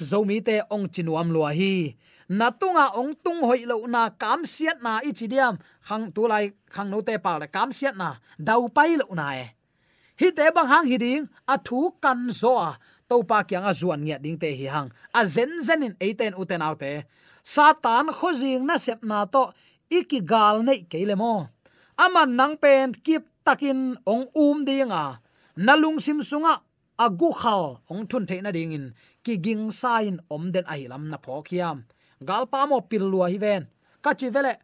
zomi 0.00 0.44
te 0.44 0.60
ong 0.70 0.88
chinuam 0.88 1.32
lua 1.32 1.52
hi. 1.54 1.96
Natunga 2.28 2.94
ong 2.94 3.14
tung 3.24 3.42
hoi 3.42 3.64
lo 3.66 3.86
na 3.86 4.10
kam 4.10 4.44
siat 4.44 4.82
na 4.82 5.00
ichidiam 5.02 5.58
khang 5.82 6.12
tu 6.14 6.28
lai, 6.28 6.52
khang 6.70 6.90
no 6.90 7.00
te 7.00 7.18
pa 7.18 7.38
le 7.38 7.46
kam 7.46 7.72
siat 7.72 7.96
na. 7.96 8.14
Dau 8.38 8.68
pai 8.68 8.96
lo 8.96 9.06
na 9.14 9.34
e. 9.34 9.46
Hi 10.20 10.30
te 10.30 10.50
bang 10.54 10.68
hang 10.68 10.86
hi 10.86 10.96
ding, 10.96 11.28
a 11.48 11.58
thu 11.58 11.90
kan 12.02 12.30
zo 12.30 12.54
a 12.58 12.78
to 13.08 13.22
pa 13.24 13.42
kyang 13.42 13.66
a 13.66 13.72
zuan 13.74 14.04
nge 14.06 14.22
ding 14.22 14.38
te 14.38 14.54
hi 14.54 14.66
hang. 14.68 14.92
A 15.14 15.26
zen 15.26 15.62
zen 15.62 15.82
in 15.82 15.94
eiten 15.98 16.34
uten 16.38 16.62
autte 16.62 17.04
satan 17.42 18.06
khojing 18.14 18.62
na 18.68 18.76
sep 18.76 19.02
na 19.02 19.24
to. 19.26 19.50
Iki 19.90 20.20
gal 20.22 20.62
nei 20.62 20.86
keile 20.86 21.16
mo. 21.16 21.48
Aman 21.98 22.36
nang 22.36 22.54
pen 22.62 22.94
kip 22.94 23.26
takin 23.44 23.96
ong 24.06 24.28
um 24.34 24.64
dinga 24.64 25.20
nalung 25.56 25.98
sim 26.00 26.20
sunga 26.20 26.60
agu 26.98 27.32
khal 27.32 27.80
ong 27.90 28.06
thun 28.06 28.26
the 28.26 28.40
na 28.40 28.50
ding 28.50 28.72
in. 28.72 28.86
Ki 29.24 29.36
ging 29.36 29.72
sain 29.72 30.20
om 30.30 30.52
den 30.52 30.64
ai 30.68 30.88
lam 30.88 31.08
na 31.10 31.16
phokhiam 31.16 31.84
galpa 32.24 32.68
mo 32.68 32.80
pilua 32.80 33.28
hi 33.32 33.38
ven. 33.38 33.68
Ka 34.00 34.14
chi 34.14 34.28
vele. 34.28 34.56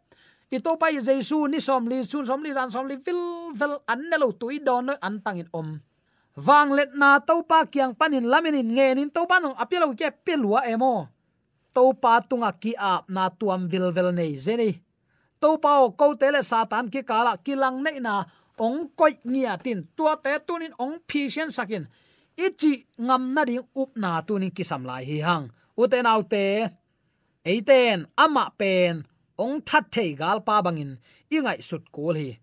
I 0.50 0.62
to 0.62 0.76
pa 0.78 0.94
jesu 0.94 1.50
ni 1.50 1.58
som 1.58 1.88
li, 1.90 2.06
sun 2.06 2.22
som 2.22 2.38
li, 2.38 2.54
san 2.54 2.70
som 2.70 2.86
li, 2.86 2.94
vil 3.02 3.50
vel 3.58 3.82
an 3.90 4.00
ne 4.10 4.16
lo 4.16 4.30
tui 4.30 4.62
don 4.62 4.86
no 4.86 4.94
an 5.02 5.18
tang 5.24 5.42
in 5.42 5.48
om. 5.52 5.82
Wang 6.36 6.70
let 6.70 6.94
na 6.94 7.18
to 7.18 7.42
pa 7.42 7.66
kyang 7.66 7.98
panin 7.98 8.28
lamin 8.28 8.60
nge 8.62 8.94
nin 8.94 9.10
to 9.10 9.26
pa 9.26 9.40
no 9.40 9.56
apilo 9.58 9.90
ke 9.96 10.12
pilua 10.24 10.68
emo 10.68 11.08
to 11.76 11.92
pa 11.96 12.24
tunga 12.24 12.52
ki 12.56 12.72
ap 12.76 13.04
na 13.12 13.28
tuam 13.28 13.68
vil 13.68 13.92
vel 13.92 14.12
nei 14.12 14.36
zeni. 14.36 14.70
To 15.40 15.60
pa 15.60 15.84
o 15.84 15.92
ko 15.92 16.16
tele 16.16 16.40
satan 16.40 16.88
ki 16.88 17.02
kala 17.04 17.36
kilang 17.44 17.84
nei 17.84 18.00
na 18.00 18.24
ong 18.58 18.78
koi 18.98 19.12
nia 19.24 19.56
tin 19.64 19.80
tua 19.96 20.16
te 20.24 20.32
tunin 20.46 20.74
ong 20.78 20.94
phisian 21.08 21.50
sakin. 21.56 21.84
Ichi 22.36 22.72
ngam 23.06 23.22
na 23.34 23.42
ding 23.48 23.66
up 23.80 23.90
na 23.96 24.20
tunin 24.26 24.52
kisam 24.56 24.82
lai 24.88 25.04
hi 25.04 25.18
hang. 25.26 25.46
Uten 25.80 26.06
autte 26.12 26.44
eiten, 27.44 27.98
ama 28.16 28.44
pen, 28.58 29.04
ong 29.38 29.60
that 29.68 29.84
thei 29.94 30.14
gal 30.20 30.40
pa 30.40 30.62
bangin, 30.64 30.98
ingai 31.30 31.62
sut 31.68 31.84
kul 31.94 32.14
hi. 32.22 32.38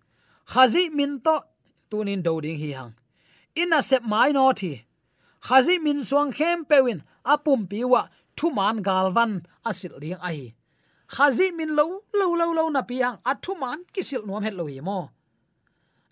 Khazi 0.51 0.89
min 0.97 1.19
to 1.25 1.35
tunin 1.89 2.21
do 2.23 2.41
ding 2.41 2.59
hi 2.63 2.69
hang. 2.77 2.93
Ina 3.61 3.81
sep 3.81 4.03
mai 4.03 4.31
no 4.31 4.51
thi. 4.59 4.71
Khazi 5.47 5.75
min 5.85 5.99
suang 6.09 6.31
khem 6.37 6.65
pewin 6.69 6.99
apum 7.33 7.61
piwa 7.69 8.01
thu 8.37 8.47
man 8.57 8.77
galvan 8.87 9.31
asil 9.69 9.95
ding 10.03 10.21
ai 10.29 10.53
khazi 11.15 11.51
min 11.57 11.75
lo 11.77 11.85
lo 12.19 12.27
lo 12.39 12.47
lo 12.57 12.63
na 12.69 12.81
pi 12.89 12.97
hang 13.05 13.17
athu 13.31 13.53
man 13.61 13.79
kisil 13.93 14.23
nom 14.27 14.43
het 14.45 14.55
lo 14.59 14.65
hi 14.65 14.79
mo 14.87 14.99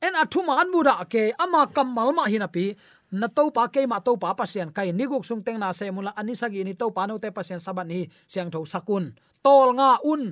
en 0.02 0.14
athu 0.22 0.42
man 0.48 0.68
mura 0.74 0.96
ke, 1.06 1.24
ama 1.44 1.70
kamal 1.76 2.10
ma 2.18 2.26
hi 2.32 2.38
na 2.42 2.50
pi. 2.56 2.66
Na 3.12 3.28
to 3.28 3.52
pa 3.52 3.68
ke 3.68 3.84
ma 3.92 4.00
to 4.00 4.16
pa 4.16 4.32
pasien 4.40 4.72
kai 4.72 4.96
niguk 4.96 5.28
sung 5.28 5.44
teng 5.44 5.60
na 5.60 5.76
se 5.76 5.92
mula 5.92 6.16
ani 6.16 6.32
sagi 6.32 6.64
ni 6.64 6.74
to 6.80 6.88
pa 6.96 7.04
no 7.08 7.20
te 7.20 7.28
pasien 7.28 7.60
saban 7.60 7.92
hi 7.92 8.02
siang 8.32 8.48
tho 8.54 8.64
sakun. 8.64 9.12
Tol 9.44 9.76
nga 9.76 10.00
un. 10.12 10.24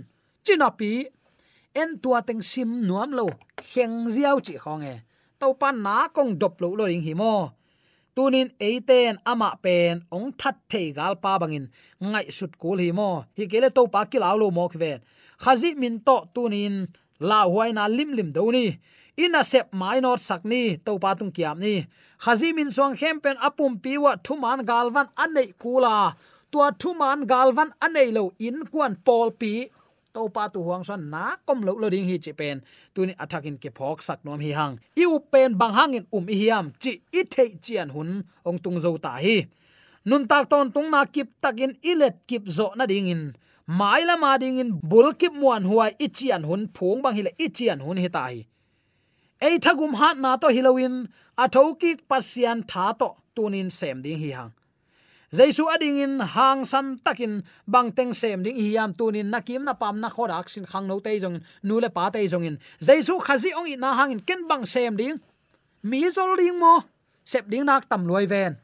Chinapi 0.46 1.04
en 1.76 2.00
tua 2.00 2.24
teng 2.24 2.40
sim 2.40 2.70
nuam 2.88 3.12
lo 3.20 3.28
heng 3.76 4.08
ziau 4.08 4.40
chi 4.46 4.56
khong 4.64 4.84
e. 4.94 4.96
To 5.40 5.48
pa 5.60 5.70
na 5.76 6.08
kong 6.16 6.40
dop 6.40 6.56
lo 6.64 6.72
lo 6.80 6.88
ring 6.88 7.04
hi 7.04 7.14
mo. 7.22 7.52
Tunin 8.16 8.48
eiten 8.68 9.20
ama 9.32 9.60
pen 9.64 10.08
ong 10.16 10.32
that 10.40 10.56
thei 10.72 10.96
gal 10.96 11.20
pa 11.24 11.36
bangin 11.42 11.68
ngai 12.00 12.32
sut 12.38 12.56
kul 12.62 12.80
hi 12.80 12.96
mo. 13.00 13.28
Hi 13.38 13.44
kele 13.52 13.70
to 13.76 13.92
pa 13.92 14.08
kilaw 14.12 14.36
lo 14.40 14.48
mo 14.56 14.72
kven 14.72 15.04
khazi 15.44 15.76
min 15.82 16.00
to 16.08 16.18
tunin 16.34 16.88
la 17.20 17.44
huaina 17.52 17.84
lim 17.98 18.10
lim 18.18 18.30
do 18.32 18.52
ni 18.56 18.66
ina 19.24 19.44
sep 19.44 19.68
mai 19.74 20.00
not 20.00 20.20
sakni 20.28 20.64
to 20.86 20.92
pa 21.04 21.12
tung 21.20 21.32
kiam 21.36 21.60
ni. 21.60 21.76
Khazi 22.24 22.50
min 22.58 22.72
song 22.72 22.96
khem 23.00 23.20
pen 23.24 23.36
apum 23.48 23.74
piwa 23.84 24.12
thuman 24.26 24.60
galwan 24.70 25.08
anei 25.24 25.50
kula. 25.62 26.16
Tua 26.52 26.68
thuman 26.82 27.20
galwan 27.32 27.70
anei 27.86 28.10
lo 28.18 28.24
in 28.48 28.58
kwan 28.72 28.94
pol 29.06 29.32
pi. 29.42 29.54
To 30.14 30.22
pa 30.36 30.44
tu 30.54 30.60
huang 30.68 30.84
son 30.88 31.02
na 31.14 31.36
kom 31.46 31.60
lo 31.68 31.74
lo 31.82 31.88
ding 31.94 32.08
hi 32.10 32.18
chi 32.24 32.32
pen. 32.40 32.58
Tu 32.94 33.06
ni 33.08 33.14
attacking 33.24 33.58
ke 33.64 33.70
phok 33.78 34.00
sak 34.08 34.20
nom 34.26 34.40
hi 34.46 34.52
hang. 34.60 34.76
I 35.02 35.04
u 35.16 35.20
pen 35.32 35.58
bang 35.60 35.74
hangin 35.80 36.06
um 36.16 36.26
hi 36.32 36.36
hiam 36.42 36.66
chi 36.82 36.92
i 37.20 37.22
thei 37.34 37.50
chian 37.66 37.90
hun, 37.96 38.24
ong 38.48 38.60
tung 38.64 38.80
zo 38.84 38.98
ta 39.06 39.14
hi. 39.26 39.38
Nun 40.10 40.28
tak 40.32 40.50
ton 40.52 40.72
tung 40.76 40.90
na 40.94 41.06
kip 41.06 41.30
takin 41.44 41.74
ilet 41.92 42.16
kip 42.30 42.44
zo 42.58 42.68
na 42.78 42.86
ding 42.92 43.08
in. 43.14 43.24
Mai 43.80 44.02
la 44.10 44.16
ma 44.18 44.38
ding 44.42 44.58
in, 44.58 44.72
bul 44.92 45.14
kip 45.14 45.34
muan 45.42 45.64
huai 45.70 45.92
i 46.06 46.08
chian 46.18 46.44
hun, 46.50 46.62
phung 46.76 47.04
bang 47.04 47.16
hi 47.18 47.22
le 47.28 47.32
i 47.46 47.48
chian 47.58 47.80
hun 47.86 48.00
hi 48.04 48.10
tai 48.10 48.49
ei 49.42 49.60
thagum 49.60 49.94
hat 49.96 50.18
na 50.18 50.38
to 50.38 50.48
hilowin 50.48 51.08
athoki 51.38 51.92
pasian 52.10 52.60
tha 52.72 52.94
to 53.00 53.10
tunin 53.36 53.70
sem 53.72 54.02
ding 54.04 54.20
hi 54.20 54.32
hang. 54.38 54.52
Jaisu 55.32 55.64
ading 55.74 56.00
in 56.06 56.14
hang 56.20 56.66
san 56.66 56.98
takin 57.06 57.44
bang 57.68 57.92
teng 57.92 58.14
sem 58.14 58.44
ding 58.44 58.58
hiam 58.58 58.92
tunin 58.98 59.30
nakim 59.30 59.64
na 59.64 59.74
pam 59.74 60.02
na 60.02 60.10
khorak 60.10 60.50
sin 60.50 60.66
khang 60.66 60.88
no 60.88 61.00
te 61.00 61.20
jong 61.20 61.38
nu 61.64 61.80
le 61.80 61.90
pa 61.90 62.10
te 62.10 62.28
jong 62.28 62.44
in. 62.44 62.58
Jaisu 62.82 63.22
khazi 63.22 63.54
ong 63.54 63.70
na 63.80 63.94
hang 63.94 64.12
in 64.12 64.22
ken 64.28 64.48
bang 64.50 64.66
sem 64.66 64.98
ding. 64.98 65.18
Mi 65.84 66.10
zol 66.10 66.36
ding 66.36 66.60
mo, 66.60 66.84
sep 67.24 67.46
ding 67.48 67.66
nak 67.66 67.88
tam 67.90 68.08
loi 68.10 68.26
ven. 68.26 68.58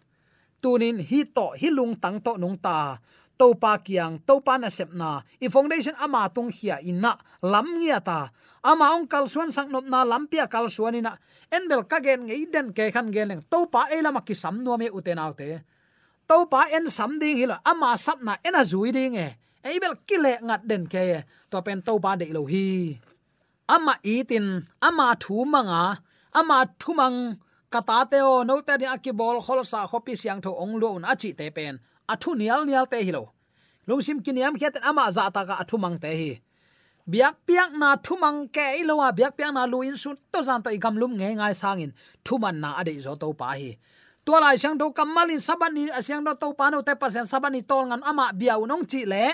Tunin 0.61 0.97
hi 0.99 1.23
to 1.35 1.53
hi 1.61 1.69
lung 1.69 1.95
tang 1.95 2.19
to 2.19 2.37
nung 2.37 2.57
ta 2.57 2.97
topa 3.39 3.79
kiang 3.85 4.19
topa 4.27 4.57
na 4.57 4.69
sep 4.71 4.91
na 4.91 5.21
i 5.43 5.47
foundation 5.47 5.95
ama 5.99 6.27
tung 6.31 6.49
hia 6.49 6.79
inna 6.81 7.13
lam 7.43 7.67
ngia 7.79 7.99
ta 7.99 8.31
ama 8.63 8.95
ong 8.95 9.07
kal 9.07 9.27
suan 9.27 9.51
sang 9.51 9.69
nop 9.69 9.85
na 9.85 10.07
lampia 10.07 10.47
kal 10.47 10.67
suan 10.71 10.95
ina 10.99 11.13
enbel 11.51 11.83
ka 11.85 11.99
gen 11.99 12.27
ngei 12.27 12.47
den 12.53 12.73
ke 12.75 12.91
khan 12.95 13.11
gen 13.11 13.39
to 13.51 13.59
pa 13.67 13.87
e 13.91 14.01
lama 14.01 14.21
ki 14.27 14.33
sam 14.33 14.63
no 14.63 14.77
me 14.79 14.87
uten 14.89 15.19
autte 15.19 15.63
to 16.29 16.37
pa 16.51 16.67
en 16.75 16.89
sam 16.89 17.19
ding 17.21 17.39
ama 17.71 17.97
sap 17.97 18.19
na 18.25 18.33
ena 18.47 18.61
zui 18.63 18.91
ding 18.95 19.15
e. 19.15 19.29
Eibel 19.65 19.97
kile 20.05 20.37
ngat 20.45 20.61
den 20.69 20.85
ke 20.85 21.01
e. 21.17 21.19
to 21.49 21.57
pen 21.65 21.81
topa 21.81 22.13
de 22.19 22.29
lo 22.29 22.45
hi. 22.45 22.93
Ama 23.75 23.97
itin, 24.05 24.61
ama 24.87 25.17
thu 25.17 25.45
manga 25.45 26.05
ama 26.39 26.57
thumang. 26.81 27.41
Kata 27.73 28.05
teo 28.11 28.43
no 28.45 28.61
te 28.61 28.77
ni 28.77 28.85
akibol, 28.85 29.41
khol 29.45 29.65
sa 29.65 29.89
khopi 29.89 30.13
siang 30.21 30.39
tho 30.45 30.51
ong 30.63 30.77
lo 30.81 30.89
un 30.97 31.03
achi 31.11 31.33
te 31.33 31.49
pen 31.49 31.81
athu 32.07 32.35
nial 32.35 32.65
nial 32.65 32.85
te 32.85 32.97
hilo 33.07 33.35
lungsim 33.87 34.21
kiniam 34.21 34.57
khiat 34.57 34.81
ama 34.81 35.11
za 35.11 35.29
ta 35.29 35.45
ka 35.45 35.55
athu 35.61 35.77
mang 35.77 35.97
te 35.97 36.09
hi. 36.09 36.31
Biak 37.05 37.45
piak 37.45 37.77
na 37.77 37.93
thumang 38.01 38.49
ke 38.49 38.81
ilowa 38.81 39.13
biak 39.13 39.37
piak 39.37 39.53
na 39.53 39.69
luin 39.69 39.93
sun 39.93 40.17
to 40.33 40.41
zan 40.41 40.65
to 40.65 40.73
igam 40.73 40.97
lum 40.97 41.13
nge 41.13 41.37
ngai 41.37 41.53
sangin 41.53 41.93
thuman 42.25 42.57
na 42.57 42.69
ade 42.81 42.97
zo 42.97 43.13
to 43.13 43.29
pa 43.33 43.53
hi. 43.53 43.77
Tua 44.25 44.41
lai 44.41 44.57
sang 44.57 44.77
do 44.77 44.89
kamalin 44.89 45.37
sabani 45.37 45.85
asyang 45.93 46.25
do 46.25 46.33
to 46.33 46.57
pano 46.57 46.81
te 46.81 46.97
pasen 46.97 47.29
sabani 47.29 47.61
tol 47.61 47.85
ngan 47.85 48.01
ama 48.01 48.33
biau 48.33 48.65
nong 48.65 48.89
chi 48.89 49.05
le. 49.05 49.25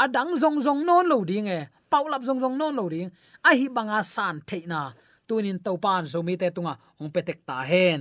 Adang 0.00 0.32
zong 0.40 0.64
zong 0.64 0.80
non 0.88 1.04
lo 1.04 1.20
ding 1.28 1.44
e. 1.44 1.68
Paulap 1.92 2.24
zong 2.24 2.40
zong 2.40 2.56
non 2.56 2.72
lo 2.72 2.88
ding. 2.88 3.12
A 3.44 3.52
hi 3.52 3.68
banga 3.68 4.00
san 4.00 4.40
theina 4.48 4.96
tunin 5.30 5.58
topan 5.66 6.02
pan 6.12 6.36
te 6.42 6.48
tunga 6.56 6.74
ong 7.00 7.10
petek 7.14 7.38
ta 7.46 7.56
hen 7.70 8.00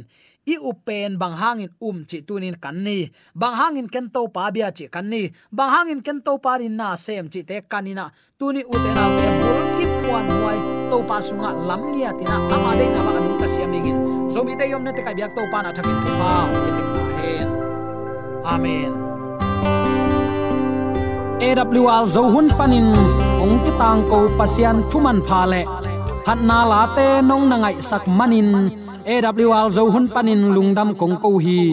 i 0.49 0.55
upen 0.57 1.17
bang 1.21 1.35
hangin 1.41 1.69
um 1.81 1.97
chi 2.09 2.17
tunin 2.27 2.55
kanni. 2.63 3.11
Bang 3.35 3.55
hangin 3.59 3.87
ken 3.93 4.09
to 4.09 4.21
pa 4.35 4.49
bia 4.51 4.71
chi 4.77 4.85
kanni. 4.95 5.29
Bang 5.51 5.69
hangin 5.73 6.01
ken 6.01 6.21
to 6.25 6.37
pa 6.43 6.57
rin 6.57 6.75
na 6.79 6.95
sem 6.95 7.29
chi 7.33 7.41
te 7.49 7.61
kanina. 7.71 8.05
Tuni 8.39 8.61
utena 8.73 9.05
pe 9.15 9.25
bul 9.41 9.59
ki 9.77 9.85
puan 10.01 10.25
huai. 10.35 10.59
To 10.89 10.97
pa 11.09 11.17
sunga 11.27 11.49
lam 11.67 11.81
nia 11.93 12.11
tina. 12.17 12.35
Ama 12.53 12.71
de 12.79 12.85
na 12.95 12.99
ba 13.05 13.11
anu 13.19 13.31
ka 13.41 13.47
siam 13.53 13.73
ingin 13.77 13.97
zomi 14.33 14.53
te 14.59 14.65
yom 14.71 14.83
ne 14.83 14.91
te 14.97 15.01
kai 15.05 15.15
biak 15.17 15.31
to 15.37 15.43
pa 15.51 15.59
na 15.61 15.69
thakin 15.75 15.97
tu 16.03 16.09
pa 16.19 16.31
petek 16.63 16.87
ta 16.95 17.03
hen 17.17 17.47
amen 18.53 18.91
AWR 21.47 22.03
zo 22.13 22.23
hun 22.33 22.47
panin. 22.57 22.91
Ong 23.43 23.55
ki 23.63 23.71
tang 23.79 24.01
ko 24.11 24.27
pasian 24.39 24.83
thuman 24.89 25.23
pha 25.27 25.41
le 25.51 25.78
phat 26.29 26.45
na 26.49 26.59
la 26.71 26.81
te 26.95 27.07
nong 27.29 27.45
na 27.49 27.57
ngai 27.57 27.77
sak 27.89 28.05
manin. 28.17 28.49
Awl 29.13 29.69
zo 29.75 29.83
hun 29.93 30.05
panin 30.13 30.41
lungdam 30.55 30.89
kong 30.99 31.17
ko 31.23 31.29
hi. 31.45 31.63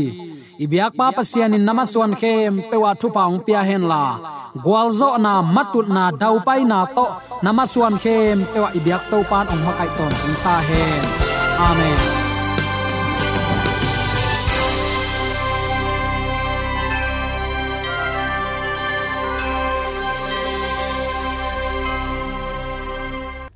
Ibyak 0.64 0.92
pa 0.98 1.06
pasian 1.16 1.56
in 1.56 1.64
namaswan 1.68 2.12
khem, 2.20 2.54
pewa 2.70 2.90
thu 3.00 3.08
paung 3.16 3.38
pia 3.44 3.60
hen 3.68 3.84
la. 3.92 4.04
Gwalzo 4.64 5.08
na 5.24 5.32
matut 5.54 5.86
na 5.96 6.04
dau 6.20 6.36
pai 6.46 6.62
na 6.70 6.78
to, 6.96 7.06
namaswan 7.44 7.96
khem, 8.02 8.38
pewa 8.52 8.68
ibyak 8.78 9.02
to 9.10 9.18
pan 9.30 9.46
ong 9.52 9.62
makai 9.66 9.90
ton 9.98 10.12
ta 10.44 10.54
hen. 10.68 11.04
Amen. 11.68 12.25